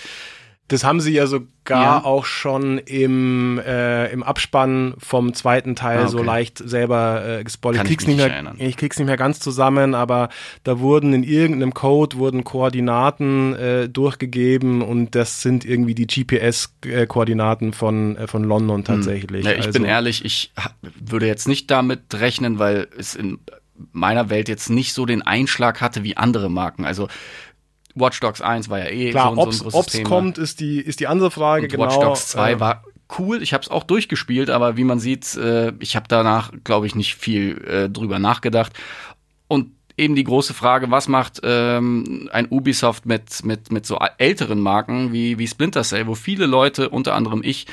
[0.68, 1.48] Das haben sie ja sogar
[1.82, 2.04] Ja.
[2.04, 6.26] auch schon im, äh, im Abspann vom zweiten Teil Ah, so okay.
[6.26, 7.78] leicht selber äh, gespoilert.
[7.82, 8.56] Kann ich krieg's nicht mehr, erinnern.
[8.58, 10.30] ich krieg's nicht mehr ganz zusammen, aber
[10.62, 17.72] da wurden in irgendeinem Code wurden Koordinaten äh, durchgegeben und das sind irgendwie die GPS-Koordinaten
[17.72, 19.44] von, äh, von London tatsächlich.
[19.44, 20.52] Ja, ich also, bin ehrlich, ich
[20.98, 23.38] würde jetzt nicht damit rechnen, weil es in
[23.92, 26.84] meiner Welt jetzt nicht so den Einschlag hatte wie andere Marken.
[26.84, 27.08] Also
[27.94, 30.08] Watch Dogs 1 war ja eh Klar, so, ein- so ob's, ein großes ob's Thema.
[30.08, 31.64] kommt, ist die, ist die andere Frage.
[31.64, 31.84] Und genau.
[31.84, 32.82] Watch Dogs 2 äh, war
[33.18, 33.42] cool.
[33.42, 36.94] Ich habe es auch durchgespielt, aber wie man sieht, äh, ich habe danach, glaube ich,
[36.94, 38.72] nicht viel äh, drüber nachgedacht.
[39.46, 44.58] Und eben die große Frage, was macht ähm, ein Ubisoft mit, mit, mit so älteren
[44.60, 47.66] Marken wie, wie Splinter Cell, wo viele Leute, unter anderem ich,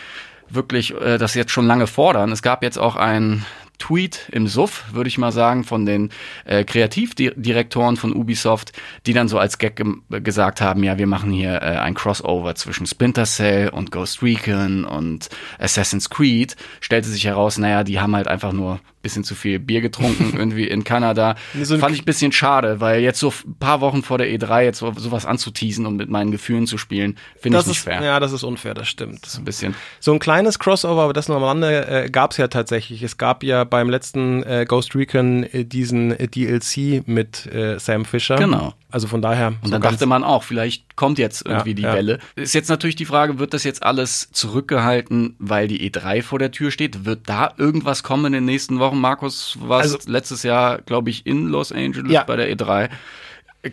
[0.49, 2.31] wirklich äh, das jetzt schon lange fordern.
[2.31, 3.45] Es gab jetzt auch ein
[3.81, 6.09] Tweet im Suff, würde ich mal sagen, von den
[6.45, 8.71] äh, Kreativdirektoren von Ubisoft,
[9.05, 12.53] die dann so als Gag gem- gesagt haben, ja, wir machen hier äh, ein Crossover
[12.55, 16.55] zwischen Splinter Cell und Ghost Recon und Assassin's Creed.
[16.79, 20.67] Stellte sich heraus, naja, die haben halt einfach nur bisschen zu viel Bier getrunken irgendwie
[20.67, 21.35] in Kanada.
[21.61, 24.63] So Fand ich ein bisschen schade, weil jetzt so ein paar Wochen vor der E3
[24.63, 27.84] jetzt so, sowas anzuteasen und mit meinen Gefühlen zu spielen, finde ich Das nicht ist,
[27.84, 28.03] fair.
[28.03, 29.26] ja, das ist unfair, das stimmt.
[29.26, 29.76] So ein bisschen.
[29.99, 33.01] So ein kleines Crossover, aber das nur am Rande, äh, gab es ja tatsächlich.
[33.03, 38.05] Es gab ja beim letzten äh, Ghost Recon äh, diesen äh, DLC mit äh, Sam
[38.05, 38.36] Fisher.
[38.36, 38.73] Genau.
[38.93, 39.47] Also von daher.
[39.47, 41.93] Und so dann dachte man auch, vielleicht kommt jetzt irgendwie Ja, die ja.
[41.93, 42.19] Welle.
[42.36, 46.51] Ist jetzt natürlich die Frage, wird das jetzt alles zurückgehalten, weil die E3 vor der
[46.51, 47.05] Tür steht?
[47.05, 48.90] Wird da irgendwas kommen in den nächsten Wochen?
[48.99, 52.23] Markus war Also- letztes Jahr, glaube ich, in Los Angeles Ja.
[52.23, 52.89] bei der E3.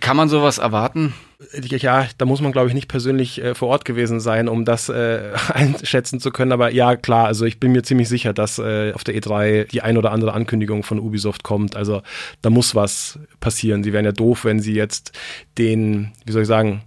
[0.00, 1.14] Kann man sowas erwarten?
[1.62, 4.90] Ja, da muss man, glaube ich, nicht persönlich äh, vor Ort gewesen sein, um das
[4.90, 6.52] äh, einschätzen zu können.
[6.52, 9.80] Aber ja, klar, also ich bin mir ziemlich sicher, dass äh, auf der E3 die
[9.80, 11.74] ein oder andere Ankündigung von Ubisoft kommt.
[11.74, 12.02] Also
[12.42, 13.82] da muss was passieren.
[13.82, 15.12] Sie wären ja doof, wenn sie jetzt
[15.56, 16.82] den, wie soll ich sagen,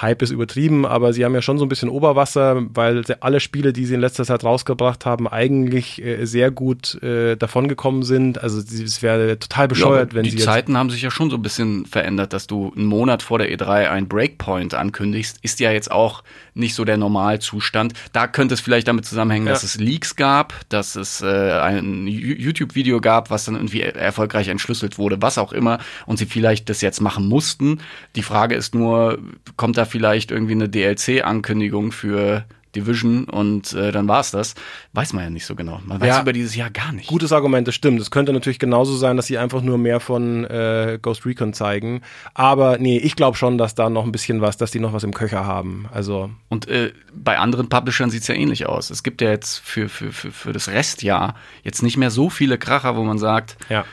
[0.00, 3.72] Hype ist übertrieben, aber sie haben ja schon so ein bisschen Oberwasser, weil alle Spiele,
[3.72, 8.42] die sie in letzter Zeit rausgebracht haben, eigentlich äh, sehr gut äh, davongekommen sind.
[8.42, 11.30] Also es wäre total bescheuert, Ja, wenn die sie jetzt Zeiten haben sich ja schon
[11.30, 15.60] so ein bisschen verändert, dass du einen Monat vor der E3 ein Breakpoint ankündigst, ist
[15.60, 16.22] ja jetzt auch
[16.60, 17.94] nicht so der Normalzustand.
[18.12, 19.66] Da könnte es vielleicht damit zusammenhängen, dass Ja.
[19.66, 21.26] es Leaks gab, dass es äh,
[21.60, 26.26] ein YouTube-Video gab, was dann irgendwie er- erfolgreich entschlüsselt wurde, was auch immer, und sie
[26.26, 27.80] vielleicht das jetzt machen mussten.
[28.16, 29.18] Die Frage ist nur,
[29.56, 32.44] kommt da vielleicht irgendwie eine DLC-Ankündigung für
[32.76, 34.54] Division und äh, dann war's das.
[34.92, 35.80] Weiß man ja nicht so genau.
[35.84, 36.22] Man weiß Ja.
[36.22, 37.08] über dieses Jahr gar nicht.
[37.08, 38.00] Gutes Argument, das stimmt.
[38.00, 42.02] Es könnte natürlich genauso sein, dass sie einfach nur mehr von äh, Ghost Recon zeigen.
[42.34, 45.02] Aber nee, ich glaube schon, dass da noch ein bisschen was, dass die noch was
[45.04, 45.86] im Köcher haben.
[45.92, 48.90] Also Und äh, bei anderen Publishern sieht's ja ähnlich aus.
[48.90, 52.58] Es gibt ja jetzt für, für, für, für das Restjahr jetzt nicht mehr so viele
[52.58, 53.84] Kracher, wo man sagt, ja.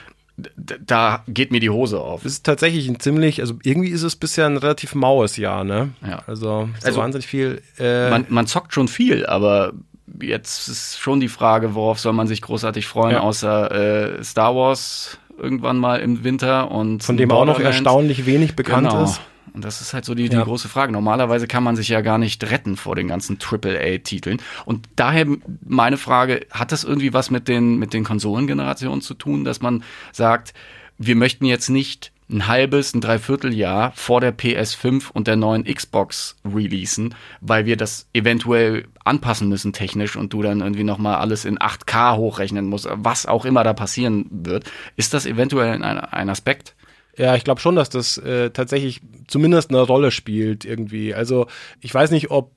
[0.56, 2.24] Da geht mir die Hose auf.
[2.26, 5.90] Es ist tatsächlich ein ziemlich, also irgendwie ist es bisher ein relativ maues Jahr, ne?
[6.08, 6.22] Ja.
[6.28, 7.62] Also, so Also, wahnsinnig viel.
[7.80, 9.74] Äh, Man, man zockt schon viel, aber
[10.22, 13.20] jetzt ist schon die Frage, worauf soll man sich großartig freuen, Ja.
[13.22, 18.56] außer äh, Star Wars irgendwann mal im Winter und von dem auch noch erstaunlich wenig
[18.56, 19.04] bekannt genau.
[19.04, 19.22] ist.
[19.54, 20.44] Und das ist halt so die, die Ja.
[20.44, 20.92] große Frage.
[20.92, 24.40] Normalerweise kann man sich ja gar nicht retten vor den ganzen AAA-Titeln.
[24.66, 25.26] Und daher
[25.66, 29.84] meine Frage, hat das irgendwie was mit den, mit den Konsolengenerationen zu tun, dass man
[30.12, 30.54] sagt,
[30.98, 36.36] wir möchten jetzt nicht ein halbes, ein Dreivierteljahr vor der PS5 und der neuen Xbox
[36.44, 41.58] releasen, weil wir das eventuell anpassen müssen technisch und du dann irgendwie nochmal alles in
[41.58, 44.70] 8K hochrechnen musst, was auch immer da passieren wird.
[44.98, 46.76] Ist das eventuell ein, ein Aspekt?
[47.18, 51.16] Ja, ich glaube schon, dass das äh, tatsächlich zumindest eine Rolle spielt irgendwie.
[51.16, 51.48] Also
[51.82, 52.52] ich weiß nicht, ob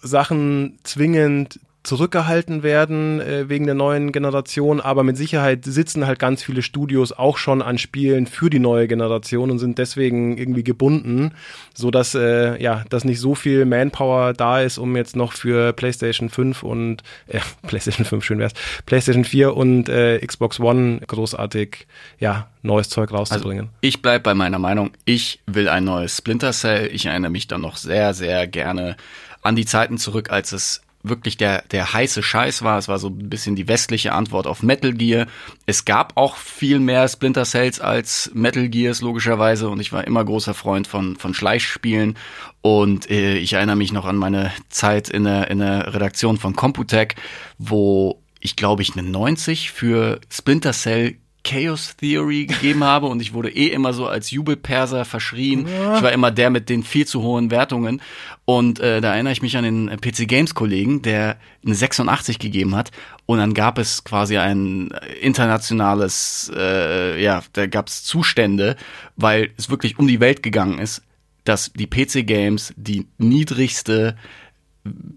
[0.00, 6.42] Sachen zwingend zurückgehalten werden äh, wegen der neuen Generation, aber mit Sicherheit sitzen halt ganz
[6.42, 11.32] viele Studios auch schon an Spielen für die neue Generation und sind deswegen irgendwie gebunden,
[11.74, 15.72] so dass äh, ja, dass nicht so viel Manpower da ist, um jetzt noch für
[15.72, 18.52] PlayStation 5 und äh, PlayStation 5 schön wär's,
[18.84, 21.86] PlayStation 4 und äh, Xbox One großartig
[22.18, 23.70] ja, neues Zeug rauszubringen.
[23.80, 24.90] Ich bleib bei meiner Meinung.
[25.04, 26.90] Ich will ein neues Splinter Cell.
[26.92, 28.96] Ich erinnere mich dann noch sehr, sehr gerne
[29.42, 32.78] an die Zeiten zurück, als es wirklich der, der heiße Scheiß war.
[32.78, 35.26] Es war so ein bisschen die westliche Antwort auf Metal Gear.
[35.66, 39.68] Es gab auch viel mehr Splinter Cells als Metal Gears, logischerweise.
[39.68, 42.16] Und ich war immer großer Freund von, von Schleichspielen.
[42.60, 46.56] Und äh, ich erinnere mich noch an meine Zeit in der, in der Redaktion von
[46.56, 47.16] Computec,
[47.58, 53.32] wo ich glaube ich eine 90 für Splinter Cell Chaos Theory gegeben habe und ich
[53.32, 55.66] wurde eh immer so als Jubelperser verschrien.
[55.66, 58.02] Ich war immer der mit den viel zu hohen Wertungen
[58.44, 62.74] und äh, da erinnere ich mich an den PC Games Kollegen, der eine 86 gegeben
[62.74, 62.90] hat
[63.26, 68.76] und dann gab es quasi ein internationales, äh, ja, da gab es Zustände,
[69.16, 71.02] weil es wirklich um die Welt gegangen ist,
[71.44, 74.16] dass die PC Games die niedrigste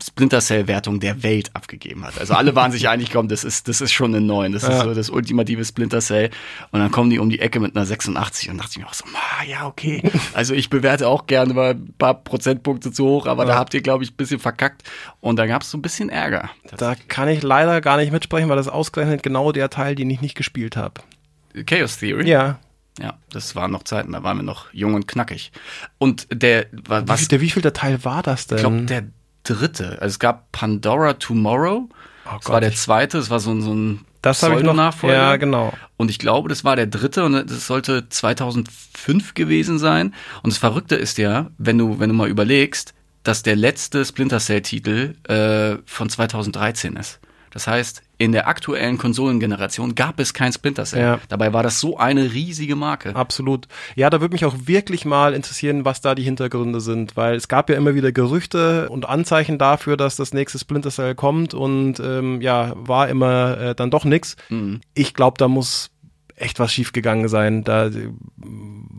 [0.04, 2.18] Splinter Cell Wertung der Welt abgegeben hat.
[2.20, 4.70] Also alle waren sich einig, komm, das ist das ist schon eine 9, das ist
[4.70, 4.84] Ja.
[4.84, 6.30] so das ultimative Splinter Cell
[6.72, 8.94] und dann kommen die um die Ecke mit einer 86 und dachte ich mir auch
[8.94, 10.02] so, ah, ja, okay.
[10.34, 13.82] Also ich bewerte auch gerne mal ein paar Prozentpunkte zu hoch, aber da habt ihr
[13.82, 14.84] glaube ich ein bisschen verkackt
[15.20, 16.50] und da gab es so ein bisschen Ärger.
[16.78, 20.22] Da kann ich leider gar nicht mitsprechen, weil das ausgerechnet genau der Teil, den ich
[20.22, 21.02] nicht gespielt habe.
[21.66, 22.28] Chaos Theory.
[22.30, 22.60] Ja.
[23.02, 25.54] Ja, das waren noch Zeiten, da waren wir noch jung und knackig.
[25.98, 28.58] Und der wa- Was, wie, der, wie viel der Teil war das denn?
[28.58, 29.04] Ich glaube, der
[29.44, 29.94] dritte.
[30.02, 31.90] Also es gab Pandora Tomorrow.
[32.24, 33.18] das Oh Gott, war der zweite.
[33.18, 34.72] Das war so, ein- so ein das habe ich noch.
[34.74, 35.16] Pseudo-Nachfolger.
[35.16, 35.74] Ja, genau.
[35.98, 40.14] Und ich glaube, das war der dritte und das sollte 2005 gewesen sein.
[40.44, 44.40] Und das Verrückte ist ja, wenn du, wenn du mal überlegst, dass der letzte Splinter
[44.40, 47.20] Cell Titel äh, von 2013 ist.
[47.52, 51.02] Das heißt, in der aktuellen Konsolengeneration gab es kein Splinter Cell.
[51.02, 51.20] Ja.
[51.28, 53.16] Dabei war das so eine riesige Marke.
[53.16, 53.68] Absolut.
[53.96, 57.48] Ja, da würde mich auch wirklich mal interessieren, was da die Hintergründe sind, weil es
[57.48, 62.00] gab ja immer wieder Gerüchte und Anzeichen dafür, dass das nächste Splinter Cell kommt und
[62.00, 64.36] ähm, ja, war immer äh, dann doch nix.
[64.94, 65.90] Ich glaube, da muss
[66.42, 67.64] echt was schiefgegangen sein.
[67.64, 68.10] Da äh,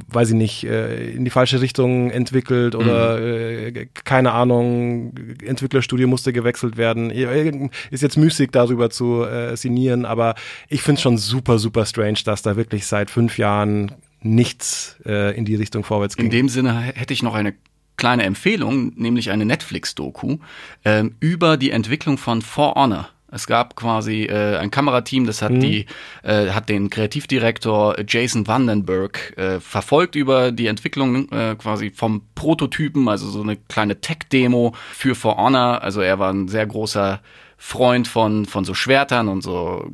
[0.08, 5.14] weiß ich nicht, äh, in die falsche Richtung entwickelt oder äh, keine Ahnung,
[5.44, 7.10] Entwicklerstudio musste gewechselt werden.
[7.90, 10.34] Ist jetzt müßig darüber zu äh, sinnieren, aber
[10.68, 15.36] ich finde es schon super, super strange, dass da wirklich seit fünf Jahren nichts äh,
[15.36, 16.26] in die Richtung vorwärts ging.
[16.26, 17.54] In dem Sinne hätte ich noch eine
[17.96, 20.38] kleine Empfehlung, nämlich eine Netflix-Doku
[20.84, 23.08] ähm, über die Entwicklung von For Honor.
[23.32, 25.86] Es gab quasi äh, ein Kamerateam, das hat die
[26.22, 33.08] äh, hat den Kreativdirektor Jason Vandenberg äh, verfolgt über die Entwicklung äh, quasi vom Prototypen,
[33.08, 35.82] also so eine kleine Tech-Demo für For Honor.
[35.82, 37.20] Also er war ein sehr großer
[37.56, 39.90] Freund von von so Schwertern und so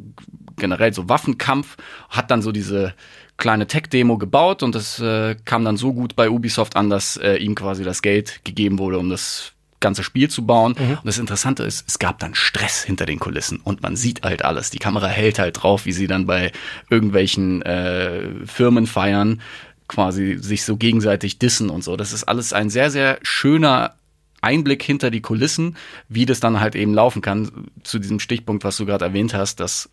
[0.56, 1.76] generell so Waffenkampf,
[2.08, 2.94] hat dann so diese
[3.36, 7.36] kleine Tech-Demo gebaut und das äh, kam dann so gut bei Ubisoft an, dass äh,
[7.36, 10.72] ihm quasi das Geld gegeben wurde, um das ganze Spiel zu bauen.
[10.74, 14.44] Und das Interessante ist, es gab dann Stress hinter den Kulissen und man sieht halt
[14.44, 14.70] alles.
[14.70, 16.52] Die Kamera hält halt drauf, wie sie dann bei
[16.90, 19.40] irgendwelchen äh, Firmenfeiern
[19.86, 21.96] quasi sich so gegenseitig dissen und so.
[21.96, 23.94] Das ist alles ein sehr, sehr schöner
[24.40, 25.76] Einblick hinter die Kulissen,
[26.08, 29.60] wie das dann halt eben laufen kann, zu diesem Stichpunkt, was du gerade erwähnt hast,
[29.60, 29.88] dass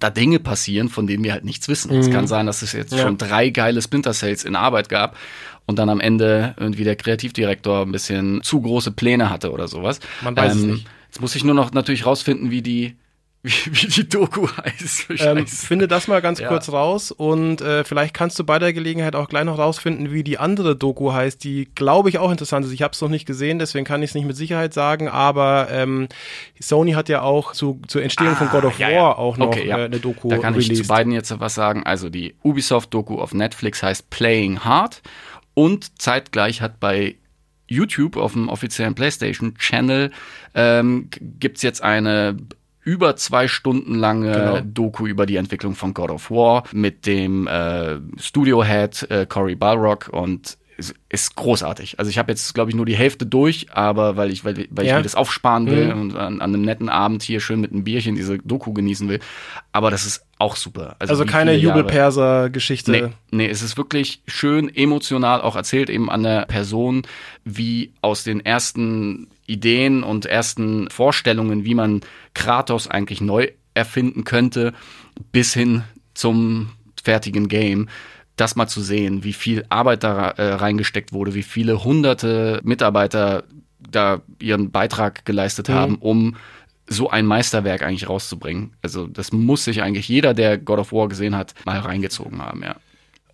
[0.00, 1.94] da Dinge passieren, von denen wir halt nichts wissen.
[1.96, 2.98] Es kann sein, dass es jetzt Ja.
[3.02, 5.16] schon drei geile Splinter Cells in Arbeit gab
[5.66, 9.98] und dann am Ende irgendwie der Kreativdirektor ein bisschen zu große Pläne hatte oder sowas.
[10.20, 10.86] Ähm, Man weiß es nicht.
[11.06, 12.96] Jetzt muss ich nur noch natürlich rausfinden, wie die,
[13.42, 15.06] wie, wie die Doku heißt.
[15.20, 16.48] Ähm, finde das mal ganz Ja.
[16.48, 20.24] kurz raus und äh, vielleicht kannst du bei der Gelegenheit auch gleich noch rausfinden, wie
[20.24, 22.72] die andere Doku heißt, die glaube ich auch interessant ist.
[22.72, 25.68] Ich habe es noch nicht gesehen, deswegen kann ich es nicht mit Sicherheit sagen, aber
[25.70, 26.08] ähm,
[26.60, 29.16] Sony hat ja auch zu, zur Entstehung von God of Ah, ja, War ja.
[29.16, 30.82] auch noch Okay, äh, eine Doku Da kann ich released.
[30.84, 31.82] zu beiden jetzt was sagen.
[31.84, 35.02] Also die Ubisoft-Doku auf Netflix heißt Playing Hard
[35.56, 37.16] und zeitgleich hat bei
[37.66, 40.12] YouTube auf dem offiziellen PlayStation-Channel
[40.54, 42.36] ähm, g- gibt's jetzt eine
[42.84, 44.60] über zwei Stunden lange Genau.
[44.60, 50.08] Doku über die Entwicklung von God of War mit dem äh, Studio-Head äh, Cory Balrog
[50.12, 51.98] und es ist großartig.
[51.98, 54.84] Also ich habe jetzt, glaube ich, nur die Hälfte durch, aber weil ich, weil, weil
[54.84, 54.98] ich Ja.
[54.98, 56.00] mir das aufsparen will Mhm.
[56.00, 59.20] und an, an einem netten Abend hier schön mit einem Bierchen diese Doku genießen will.
[59.72, 60.96] Aber das ist auch super.
[60.98, 62.90] also wie keine Jubelperser-Geschichte.
[62.90, 67.02] Nee, nee, es ist wirklich schön emotional auch erzählt eben an der Person,
[67.44, 72.00] wie aus den ersten Ideen und ersten Vorstellungen, wie man
[72.34, 74.72] Kratos eigentlich neu erfinden könnte,
[75.32, 76.70] bis hin zum
[77.02, 77.88] fertigen Game.
[78.36, 83.44] Das mal zu sehen, wie viel Arbeit da äh, reingesteckt wurde, wie viele hunderte Mitarbeiter
[83.78, 86.36] da ihren Beitrag geleistet haben, um
[86.88, 88.74] so ein Meisterwerk eigentlich rauszubringen.
[88.82, 92.62] Also das muss sich eigentlich jeder, der God of War gesehen hat, mal reingezogen haben,
[92.62, 92.76] ja.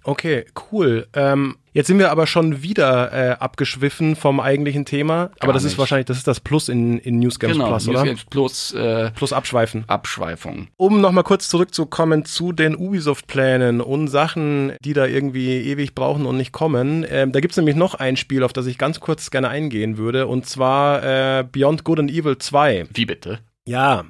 [0.04, 1.06] Okay, cool.
[1.14, 5.64] Ähm, jetzt sind wir aber schon wieder äh, abgeschwiffen vom eigentlichen Thema, aber Gar das
[5.64, 5.78] ist nicht.
[5.78, 8.04] wahrscheinlich, das ist das Plus in, in News Games genau, Plus, News oder?
[8.04, 9.84] Games Plus äh, Plus abschweifen.
[9.86, 10.68] Abschweifung.
[10.76, 16.36] Um nochmal kurz zurückzukommen zu den Ubisoft-Plänen und Sachen, die da irgendwie ewig brauchen und
[16.36, 17.06] nicht kommen.
[17.08, 20.26] Ähm, da gibt's nämlich noch ein Spiel, auf das ich ganz kurz gerne eingehen würde,
[20.26, 21.02] und zwar
[21.38, 22.86] äh, Beyond Good and Evil 2.
[22.92, 23.38] Wie bitte?
[23.64, 24.04] Ja,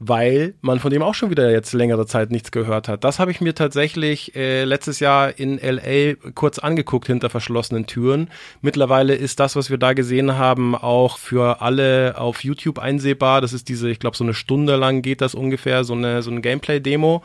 [0.00, 3.02] weil man von dem auch schon wieder jetzt längere Zeit nichts gehört hat.
[3.02, 8.30] Das habe ich mir tatsächlich äh, letztes Jahr in LA kurz angeguckt hinter verschlossenen Türen.
[8.60, 13.40] Mittlerweile ist das, was wir da gesehen haben, auch für alle auf YouTube einsehbar.
[13.40, 16.30] Das ist diese, ich glaube, so eine Stunde lang geht das ungefähr, so eine, so
[16.30, 17.22] eine Gameplay-Demo.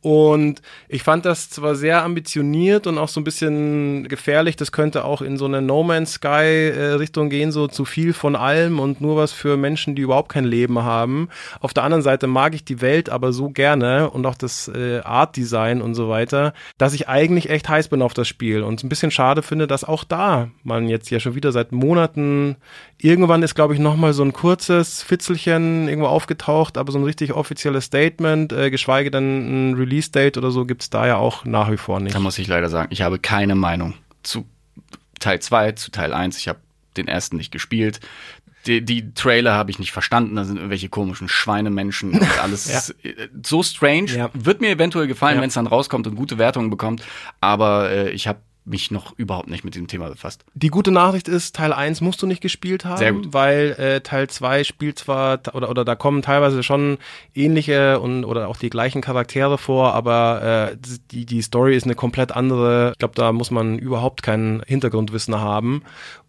[0.00, 4.56] Und ich fand das zwar sehr ambitioniert und auch so ein bisschen gefährlich.
[4.56, 8.34] Das könnte auch in so eine No Man's Sky äh, gehen, so zu viel von
[8.34, 11.28] allem und nur was für Menschen, die überhaupt kein Leben haben.
[11.60, 15.00] Auf der anderen Seite mag ich die Welt aber so gerne und auch das äh,
[15.00, 18.82] Art Design und so weiter, dass ich eigentlich echt heiß bin auf das Spiel und
[18.82, 22.56] ein bisschen schade finde, dass auch da man jetzt ja schon wieder seit Monaten
[22.98, 27.04] irgendwann ist, glaube ich, noch mal so ein kurzes Fitzelchen irgendwo aufgetaucht, aber so ein
[27.04, 31.70] richtig offizielles Statement, äh, geschweige denn ein Release-Date oder so gibt's da ja auch nach
[31.70, 32.14] wie vor nicht.
[32.14, 34.46] Da muss ich leider sagen, ich habe keine Meinung zu
[35.20, 36.38] Teil 2, zu Teil 1.
[36.38, 36.58] Ich habe
[36.96, 38.00] den ersten nicht gespielt.
[38.66, 40.36] Die, die Trailer habe ich nicht verstanden.
[40.36, 42.78] Da sind irgendwelche komischen Schweinemenschen und alles Ja.
[42.78, 44.10] ist, äh, so strange.
[44.16, 44.30] Ja.
[44.32, 45.42] Wird mir eventuell gefallen, Ja.
[45.42, 47.02] wenn es dann rauskommt und gute Wertungen bekommt.
[47.40, 50.42] Aber äh, ich habe mich noch überhaupt nicht mit dem Thema befasst.
[50.54, 54.64] Die gute Nachricht ist, Teil 1 musst du nicht gespielt haben, weil äh, Teil 2
[54.64, 56.96] spielt zwar oder oder da kommen teilweise schon
[57.34, 60.76] ähnliche und oder auch die gleichen Charaktere vor, aber äh,
[61.10, 62.92] die die Story ist eine komplett andere.
[62.92, 65.82] Ich glaube, da muss man überhaupt kein Hintergrundwissen haben.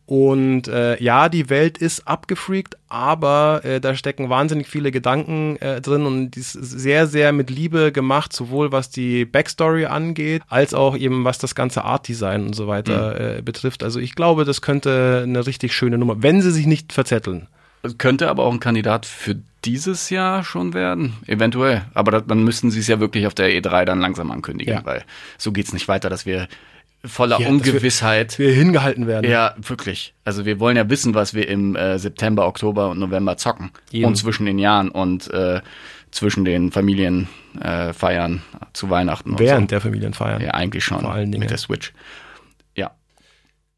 [0.08, 5.82] Und äh, ja, die Welt ist abgefreakt, aber äh, da stecken wahnsinnig viele Gedanken äh,
[5.82, 10.76] drin und die ist sehr, sehr mit Liebe gemacht, sowohl was die Backstory angeht, als
[10.76, 13.82] auch eben was das ganze Art-Design und so weiter äh, betrifft.
[13.84, 17.48] Also ich glaube, das könnte eine richtig schöne Nummer, wenn sie sich nicht verzetteln.
[17.98, 21.84] Könnte aber auch ein Kandidat für dieses Jahr schon werden, eventuell.
[21.96, 24.86] Aber da, dann müssten sie es ja wirklich auf der E3 dann langsam ankündigen, Ja.
[24.86, 25.04] weil
[25.40, 26.48] so geht's nicht weiter, dass wir
[27.08, 28.38] voller Ja, dass wir- Ungewissheit.
[28.40, 29.30] Wir hingehalten werden.
[29.30, 30.14] ja, wirklich.
[30.24, 33.72] Also wir wollen ja wissen, was wir im äh, September, Oktober und November zocken.
[33.92, 34.06] Eben.
[34.06, 35.62] Und zwischen den Jahren und äh,
[36.12, 39.74] zwischen den Familienfeiern äh, zu Weihnachten Während so.
[39.76, 40.42] der Familienfeiern.
[40.42, 41.42] Ja, eigentlich schon Vor allen Dingen.
[41.42, 41.94] mit der Switch.
[42.76, 42.92] Ja.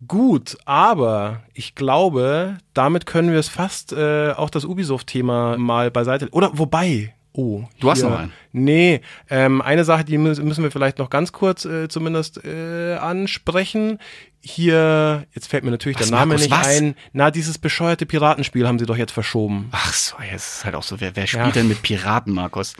[0.08, 6.30] Gut, aber ich glaube, damit können wir es fast äh, auch das Ubisoft-Thema mal beiseite.
[6.32, 7.14] Oder wobei.
[7.40, 8.34] Oh, Du hast hier- noch einen.
[8.52, 12.96] Nee, ähm, eine Sache, die mü- müssen wir vielleicht noch ganz kurz äh, zumindest äh,
[12.96, 14.00] ansprechen.
[14.42, 16.68] Hier, jetzt fällt mir natürlich Was, der Name Markus, nicht was?
[16.68, 16.96] ein.
[17.14, 19.70] Na, dieses bescheuerte Piratenspiel haben sie doch jetzt verschoben.
[19.72, 21.52] Ach so, ja, es ist halt auch so, wer, wer spielt Ja.
[21.52, 22.74] denn mit Piraten, Markus?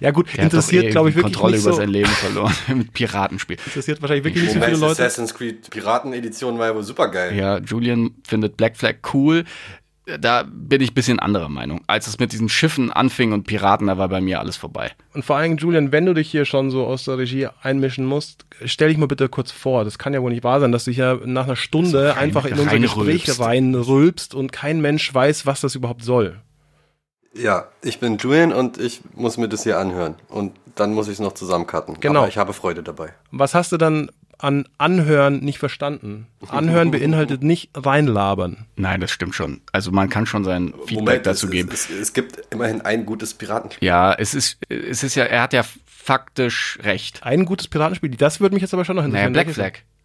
[0.00, 1.78] Ja gut, Der interessiert, glaube ich, wirklich Kontrolle nicht über so.
[1.78, 3.56] sein Leben verloren mit Piratenspiel.
[3.66, 4.92] Interessiert wahrscheinlich wirklich nicht so viele Leute.
[5.04, 7.34] Assassin's Creed Piraten-Edition war ja wohl super geil.
[7.36, 9.44] Ja, Julian findet Black Flag cool.
[10.20, 11.82] Da bin ich ein bisschen anderer Meinung.
[11.86, 14.92] Als es mit diesen Schiffen anfing und Piraten, da war bei mir alles vorbei.
[15.12, 18.46] Und vor allem, Julian, wenn du dich hier schon so aus der Regie einmischen musst,
[18.64, 19.84] stell dich mal bitte kurz vor.
[19.84, 22.46] Das kann ja wohl nicht wahr sein, dass du hier nach einer Stunde rein- einfach
[22.46, 22.78] in unser.
[22.78, 26.40] Gespräch reinrülpst und kein Mensch weiß, was das überhaupt soll.
[27.34, 30.14] Ja, ich bin Julian und ich muss mir das hier anhören.
[30.28, 32.00] Und dann muss ich es noch zusammencutten.
[32.00, 32.20] Genau.
[32.20, 33.12] Aber ich habe Freude dabei.
[33.30, 36.26] Was hast du dann an Anhören nicht verstanden?
[36.48, 38.66] Anhören beinhaltet nicht reinlabern.
[38.76, 39.60] Nein, das stimmt schon.
[39.72, 41.70] Also man kann schon sein Feedback dazu es, geben.
[41.72, 43.86] Es, es, es gibt immerhin ein gutes Piratenspiel.
[43.86, 47.22] Ja, es ist, es ist ja, er hat ja faktisch recht.
[47.24, 49.32] Ein gutes Piratenspiel, das würde mich jetzt aber schon noch Naja, interessieren.
[49.32, 49.82] Black Welches?
[49.82, 49.97] Flag.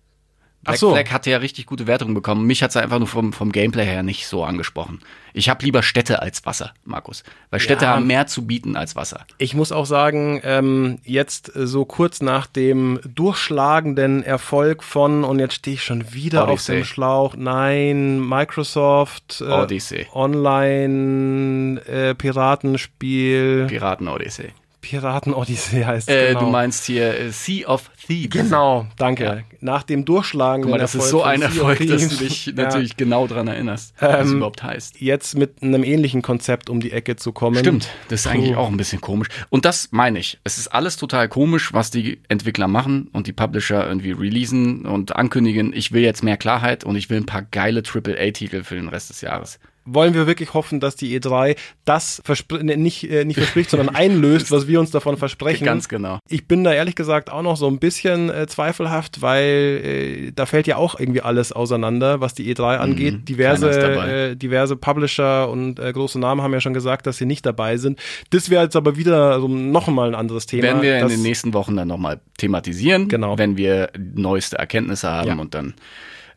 [0.64, 0.92] Black so.
[0.94, 2.46] Flag hatte ja richtig gute Wertungen bekommen.
[2.46, 5.02] Mich hat's einfach nur vom, vom Gameplay her nicht so angesprochen.
[5.34, 7.24] Ich habe lieber Städte als Wasser, Markus.
[7.50, 7.96] Weil Städte Ja.
[7.96, 9.26] haben mehr zu bieten als Wasser.
[9.40, 15.40] Ich muss auch sagen, ähm, jetzt äh, so kurz nach dem durchschlagenden Erfolg von, und
[15.40, 16.74] jetzt stehe ich schon wieder Odyssey.
[16.74, 20.08] auf dem Schlauch, nein, Microsoft äh, Odyssey.
[20.14, 24.50] Online äh, Piratenspiel, Piraten-Odyssey.
[24.84, 26.42] Piraten-Odyssey heißt es Äh, genau.
[26.42, 28.30] Du meinst hier äh, Sea of Thieves.
[28.30, 29.24] Genau, danke.
[29.24, 29.38] Ja.
[29.62, 32.54] Nach dem durchschlagenden Guck mal, das ist Erfolg so ein Erfolg, dass du dich Ja.
[32.54, 35.00] natürlich genau dran erinnerst, was es Ähm, überhaupt heißt.
[35.02, 37.58] Jetzt mit einem ähnlichen Konzept um die Ecke zu kommen.
[37.58, 38.60] Stimmt, das ist eigentlich Puh.
[38.60, 39.30] auch ein bisschen komisch.
[39.50, 40.38] Und das meine ich.
[40.44, 45.16] Es ist alles total komisch, was die Entwickler machen und die Publisher irgendwie releasen und
[45.16, 45.72] ankündigen.
[45.74, 49.10] Ich will jetzt mehr Klarheit und ich will ein paar geile AAA-Titel für den Rest
[49.10, 49.60] des Jahres.
[49.86, 51.56] Wollen wir wirklich hoffen, dass die E3
[51.86, 52.22] das
[52.62, 55.66] ne, nicht, äh, nicht verspricht, sondern einlöst, was wir uns davon versprechen.
[55.66, 56.20] Ganz genau.
[56.30, 59.44] Ich bin da ehrlich gesagt auch noch so ein bisschen äh, zweifelhaft, weil
[59.84, 63.28] äh, da fällt ja auch irgendwie alles auseinander, was die E3 angeht.
[63.28, 63.72] diverse, Mhm.
[63.72, 64.12] keiner ist dabei.
[64.32, 67.78] äh, diverse Publisher und äh, große Namen haben ja schon gesagt, dass sie nicht dabei
[67.78, 68.00] sind.
[68.30, 70.64] Das wäre jetzt aber wieder so noch mal ein anderes Thema.
[70.64, 73.38] Werden wir in den nächsten Wochen dann nochmal thematisieren, Genau.
[73.38, 75.36] wenn wir neueste Erkenntnisse haben Ja.
[75.36, 75.74] und dann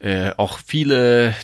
[0.01, 1.35] äh, auch viele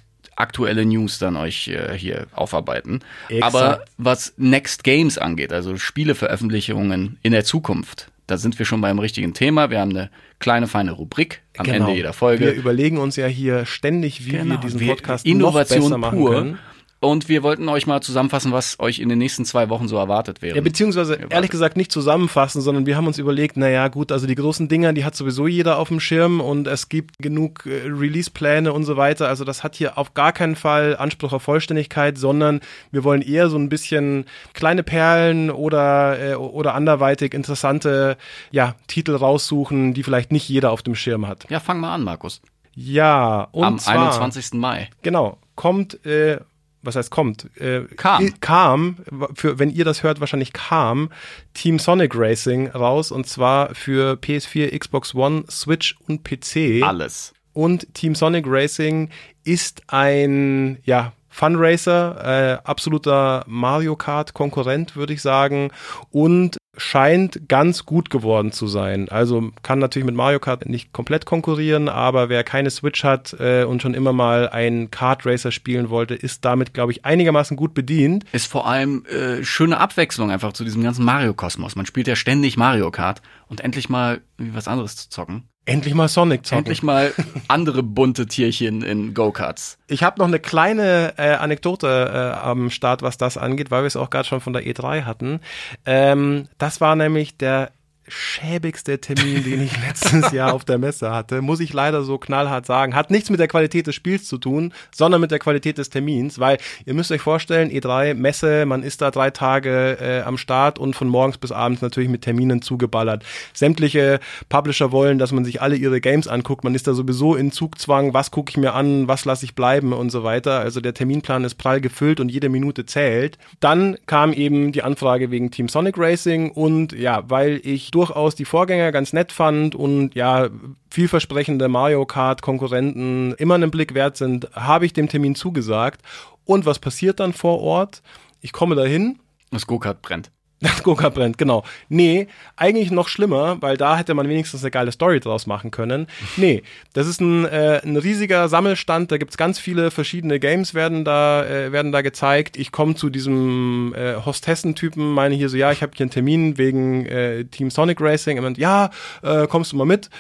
[0.43, 3.01] aktuelle News dann euch äh, hier aufarbeiten.
[3.29, 3.55] Exakt.
[3.55, 8.99] Aber was Next Games angeht, also Spieleveröffentlichungen in der Zukunft, da sind wir schon beim
[8.99, 9.71] richtigen Thema.
[9.71, 11.87] Wir haben eine kleine, feine Rubrik am Genau.
[11.87, 12.47] Ende jeder Folge.
[12.47, 15.99] Wir überlegen uns ja hier ständig, wie wir Genau, diesen wir- Podcast Innovation noch besser
[15.99, 16.31] machen pur.
[16.35, 16.59] können.
[17.03, 20.41] Und wir wollten euch mal zusammenfassen, was euch in den nächsten zwei Wochen so erwartet
[20.41, 20.55] wäre.
[20.55, 21.33] Ja, beziehungsweise Erwartet.
[21.33, 24.93] ehrlich gesagt nicht zusammenfassen, sondern wir haben uns überlegt, naja gut, also die großen Dinger,
[24.93, 28.97] die hat sowieso jeder auf dem Schirm und es gibt genug äh, Release-Pläne und so
[28.97, 29.27] weiter.
[29.27, 32.61] Also das hat hier auf gar keinen Fall Anspruch auf Vollständigkeit, sondern
[32.93, 38.17] wir wollen eher so ein bisschen kleine Perlen oder, äh, oder anderweitig interessante
[38.53, 41.47] ja, Titel raussuchen, die vielleicht nicht jeder auf dem Schirm hat.
[41.51, 42.41] ja, fang mal an, Markus.
[42.75, 44.55] Ja, und Am zwar, 21.
[44.55, 44.89] Mai.
[45.03, 46.39] Genau, kommt, äh,
[46.83, 47.49] was heißt kommt?
[47.59, 48.35] Äh, Kam.
[48.41, 48.97] Kam,
[49.35, 51.11] für, wenn ihr das hört, wahrscheinlich kam
[51.55, 56.83] Team Sonic Racing raus und zwar für PS4, Xbox One, Switch und PC.
[56.83, 57.33] Alles.
[57.53, 59.11] Und Team Sonic Racing
[59.45, 65.71] ist ein, ja, Funracer, äh, absoluter Mario Kart Konkurrent, würde ich sagen,
[66.11, 69.09] und scheint ganz gut geworden zu sein.
[69.09, 73.65] Also kann natürlich mit Mario Kart nicht komplett konkurrieren, aber wer keine Switch hat äh,
[73.65, 77.73] und schon immer mal ein Kart Racer spielen wollte, ist damit, glaube ich, einigermaßen gut
[77.73, 78.25] bedient.
[78.33, 81.77] Ist vor allem äh, schöne Abwechslung einfach zu diesem ganzen Mario-Kosmos.
[81.77, 85.49] Man spielt ja ständig Mario Kart und endlich mal was anderes zu zocken.
[85.65, 86.59] Endlich mal Sonic zocken.
[86.59, 87.15] Endlich mal
[87.49, 89.79] andere bunte Tierchen in Go-Karts.
[89.87, 93.87] Ich habe noch eine kleine äh, Anekdote äh, am Start, was das angeht, weil wir
[93.87, 95.41] es auch gerade schon von der E3 hatten.
[95.87, 97.71] Ähm, das war nämlich der
[98.09, 102.67] schäbigste Termin, den ich letztes Jahr auf der Messe hatte, muss ich leider so knallhart
[102.67, 102.95] sagen.
[102.95, 106.39] Hat nichts mit der Qualität des Spiels zu tun, sondern mit der Qualität des Termins,
[106.39, 110.79] weil ihr müsst euch vorstellen, E3, Messe, man ist da drei Tage äh, am Start
[110.79, 113.25] und von morgens bis abends natürlich mit Terminen zugeballert.
[113.53, 116.65] Sämtliche Publisher wollen, dass man sich alle ihre Games anguckt.
[116.65, 119.93] Man ist da sowieso in Zugzwang, was gucke ich mir an, was lasse ich bleiben
[119.93, 120.59] und so weiter.
[120.61, 123.39] Also der Terminplan ist prall gefüllt und jede Minute zählt.
[123.61, 128.45] Dann kam eben die Anfrage wegen Team Sonic Racing und ja, weil ich durchaus die
[128.45, 130.49] Vorgänger ganz nett fand und ja,
[130.91, 136.03] vielversprechende Mario Kart Konkurrenten immer einen Blick wert sind, habe ich dem Termin zugesagt.
[136.45, 138.03] Und was passiert dann vor Ort?
[138.41, 139.21] Ich komme dahin,
[139.53, 140.31] Das Go-Kart brennt.
[140.63, 141.65] Das Go-Kart brennt, genau.
[141.89, 146.07] Nee, eigentlich noch schlimmer, weil da hätte man wenigstens eine geile Story draus machen können.
[146.37, 151.05] Nee, das ist ein, äh, ein riesiger Sammelstand, da gibt's ganz viele verschiedene Games, werden
[151.05, 152.57] da, äh, werden da gezeigt.
[152.57, 156.59] Ich komme zu diesem äh, Hostessen-Typen, meine hier so, ja, ich habe hier einen Termin
[156.59, 158.41] wegen äh, Team Sonic Racing.
[158.41, 158.91] Meint, ja,
[159.23, 160.11] äh, kommst du mal mit?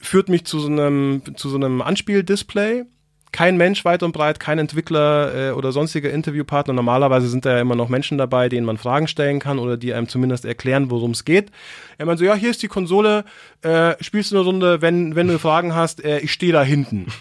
[0.00, 2.84] Führt mich zu so einem, zu so einem Anspieldisplay
[3.32, 6.74] kein Mensch weit und breit, kein Entwickler äh, oder sonstiger Interviewpartner.
[6.74, 9.94] Normalerweise sind da ja immer noch Menschen dabei, denen man Fragen stellen kann oder die
[9.94, 11.50] einem zumindest erklären, worum es geht.
[11.98, 13.24] Er meint so, ja, hier ist die Konsole,
[13.62, 17.06] äh, spielst du eine Runde, wenn, wenn du Fragen hast, äh, ich stehe da hinten.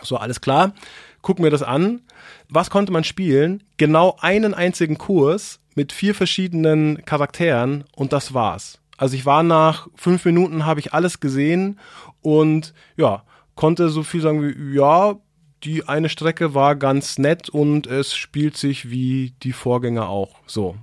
[0.00, 0.74] So, alles klar.
[1.22, 2.02] Gucken wir das an.
[2.48, 3.64] Was konnte man spielen?
[3.78, 8.78] Genau einen einzigen Kurs mit vier verschiedenen Charakteren und das war's.
[8.96, 11.78] Also ich war nach fünf Minuten, habe ich alles gesehen
[12.20, 13.22] und ja,
[13.54, 15.16] konnte so viel sagen wie, ja,
[15.64, 20.36] die eine Strecke war ganz nett und es spielt sich wie die Vorgänger auch.
[20.46, 20.76] So.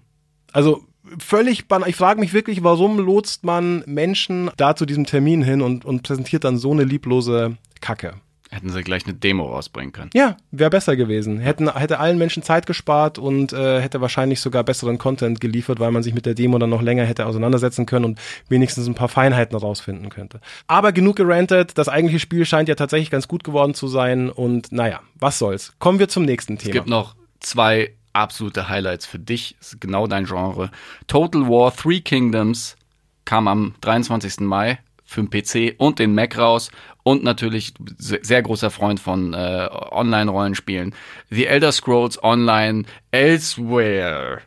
[0.52, 0.84] Also
[1.20, 1.90] völlig banal.
[1.90, 6.04] Ich frage mich wirklich, warum lotst man Menschen da zu diesem Termin hin und, und
[6.04, 8.16] präsentiert dann so eine lieblose Kacke?
[8.56, 10.10] Hätten sie gleich eine Demo rausbringen können.
[10.14, 11.40] Ja, wäre besser gewesen.
[11.40, 15.92] Hätten, hätte allen Menschen Zeit gespart und äh, hätte wahrscheinlich sogar besseren Content geliefert, weil
[15.92, 19.10] man sich mit der Demo dann noch länger hätte auseinandersetzen können und wenigstens ein paar
[19.10, 20.40] Feinheiten rausfinden könnte.
[20.68, 21.78] Aber genug gerantet.
[21.78, 25.74] Das eigentliche Spiel scheint ja tatsächlich ganz gut geworden zu sein und naja, was soll's.
[25.80, 26.74] Kommen wir zum nächsten Es Thema.
[26.74, 29.56] gibt noch zwei absolute Highlights für dich.
[29.60, 30.72] Das ist genau dein Genre.
[31.08, 32.78] Total War Three Kingdoms
[33.26, 34.40] kam am 23.
[34.42, 36.72] Mai für den PC und den Mac raus.
[37.04, 40.96] Und natürlich se- sehr großer Freund von äh, Online-Rollenspielen.
[41.30, 44.42] The Elder Scrolls Online Elsewhere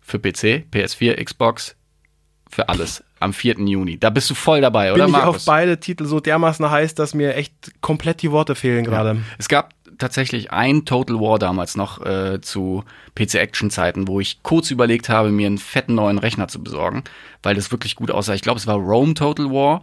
[0.00, 1.74] für PC, PS4, Xbox,
[2.50, 3.60] für alles am 4.
[3.60, 3.98] Juni.
[3.98, 5.44] Da bist du voll dabei, oder Bin ich auf Markus?
[5.46, 9.18] beide Titel so dermaßen heiß, dass mir echt komplett die Worte fehlen gerade.
[9.38, 12.84] Es gab tatsächlich ein Total War damals noch äh, zu
[13.14, 17.04] PC-Action-Zeiten, wo ich kurz überlegt habe, mir einen fetten neuen Rechner zu besorgen,
[17.42, 18.34] weil das wirklich gut aussah.
[18.34, 19.80] Ich glaube, es war Rome Total War.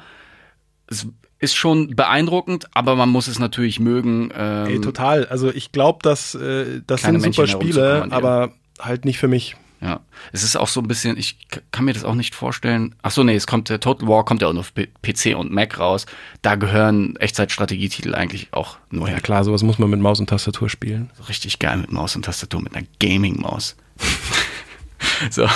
[0.89, 1.07] Es
[1.39, 4.31] ist schon beeindruckend, aber man muss es natürlich mögen.
[4.35, 5.25] Ähm, Ey, total.
[5.27, 9.55] Also ich glaube, dass äh, das sind super Männchen Spiele, aber halt nicht für mich.
[9.81, 10.01] Ja,
[10.33, 11.37] es ist auch so ein bisschen, ich
[11.71, 12.95] kann mir das auch nicht vorstellen.
[13.01, 15.53] Ach so, nee, es kommt der Total War kommt ja auch nur auf PC und
[15.53, 16.05] Mac raus.
[16.41, 19.21] Da gehören Echtzeitstrategietitel eigentlich auch nur Ja her.
[19.21, 21.11] klar, sowas muss man mit Maus und Tastatur spielen.
[21.29, 23.77] Richtig geil mit Maus und Tastatur, mit einer Gaming-Maus.
[25.29, 25.47] so,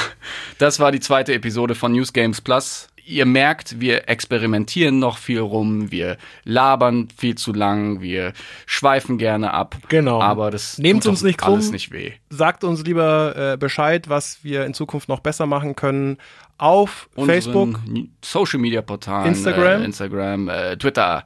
[0.57, 2.87] das war die zweite Episode von News Games Plus.
[3.05, 8.33] Ihr merkt, wir experimentieren noch viel rum, wir labern viel zu lang, wir
[8.65, 9.75] schweifen gerne ab.
[9.89, 10.21] Genau.
[10.21, 11.73] Aber das Nehmt's tut uns nicht alles krumm.
[11.73, 12.13] nicht weh.
[12.29, 16.17] Sagt uns lieber äh, Bescheid, was wir in Zukunft noch besser machen können.
[16.57, 19.81] Auf Facebook, Unseren Social Media Portalen, Instagram.
[19.81, 21.25] äh, Instagram, äh, Twitter.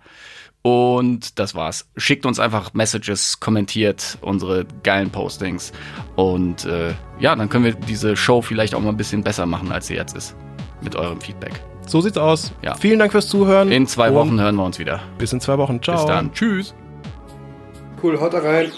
[0.64, 1.88] Und das war's.
[1.96, 5.72] Schickt uns einfach Messages, kommentiert unsere geilen Postings.
[6.16, 9.72] Und äh, ja, dann können wir diese Show vielleicht auch mal ein bisschen besser machen,
[9.72, 10.36] als sie jetzt ist.
[10.82, 11.54] Mit eurem Feedback.
[11.88, 12.54] so sieht's aus.
[12.62, 12.76] Ja.
[12.76, 13.72] Vielen Dank fürs Zuhören.
[13.72, 15.02] In zwei Und Wochen hören wir uns wieder.
[15.18, 15.82] Bis in zwei Wochen.
[15.82, 15.96] Ciao.
[15.98, 16.32] Bis dann.
[16.34, 16.76] Tschüss.
[18.02, 18.72] Cool, haut da rein.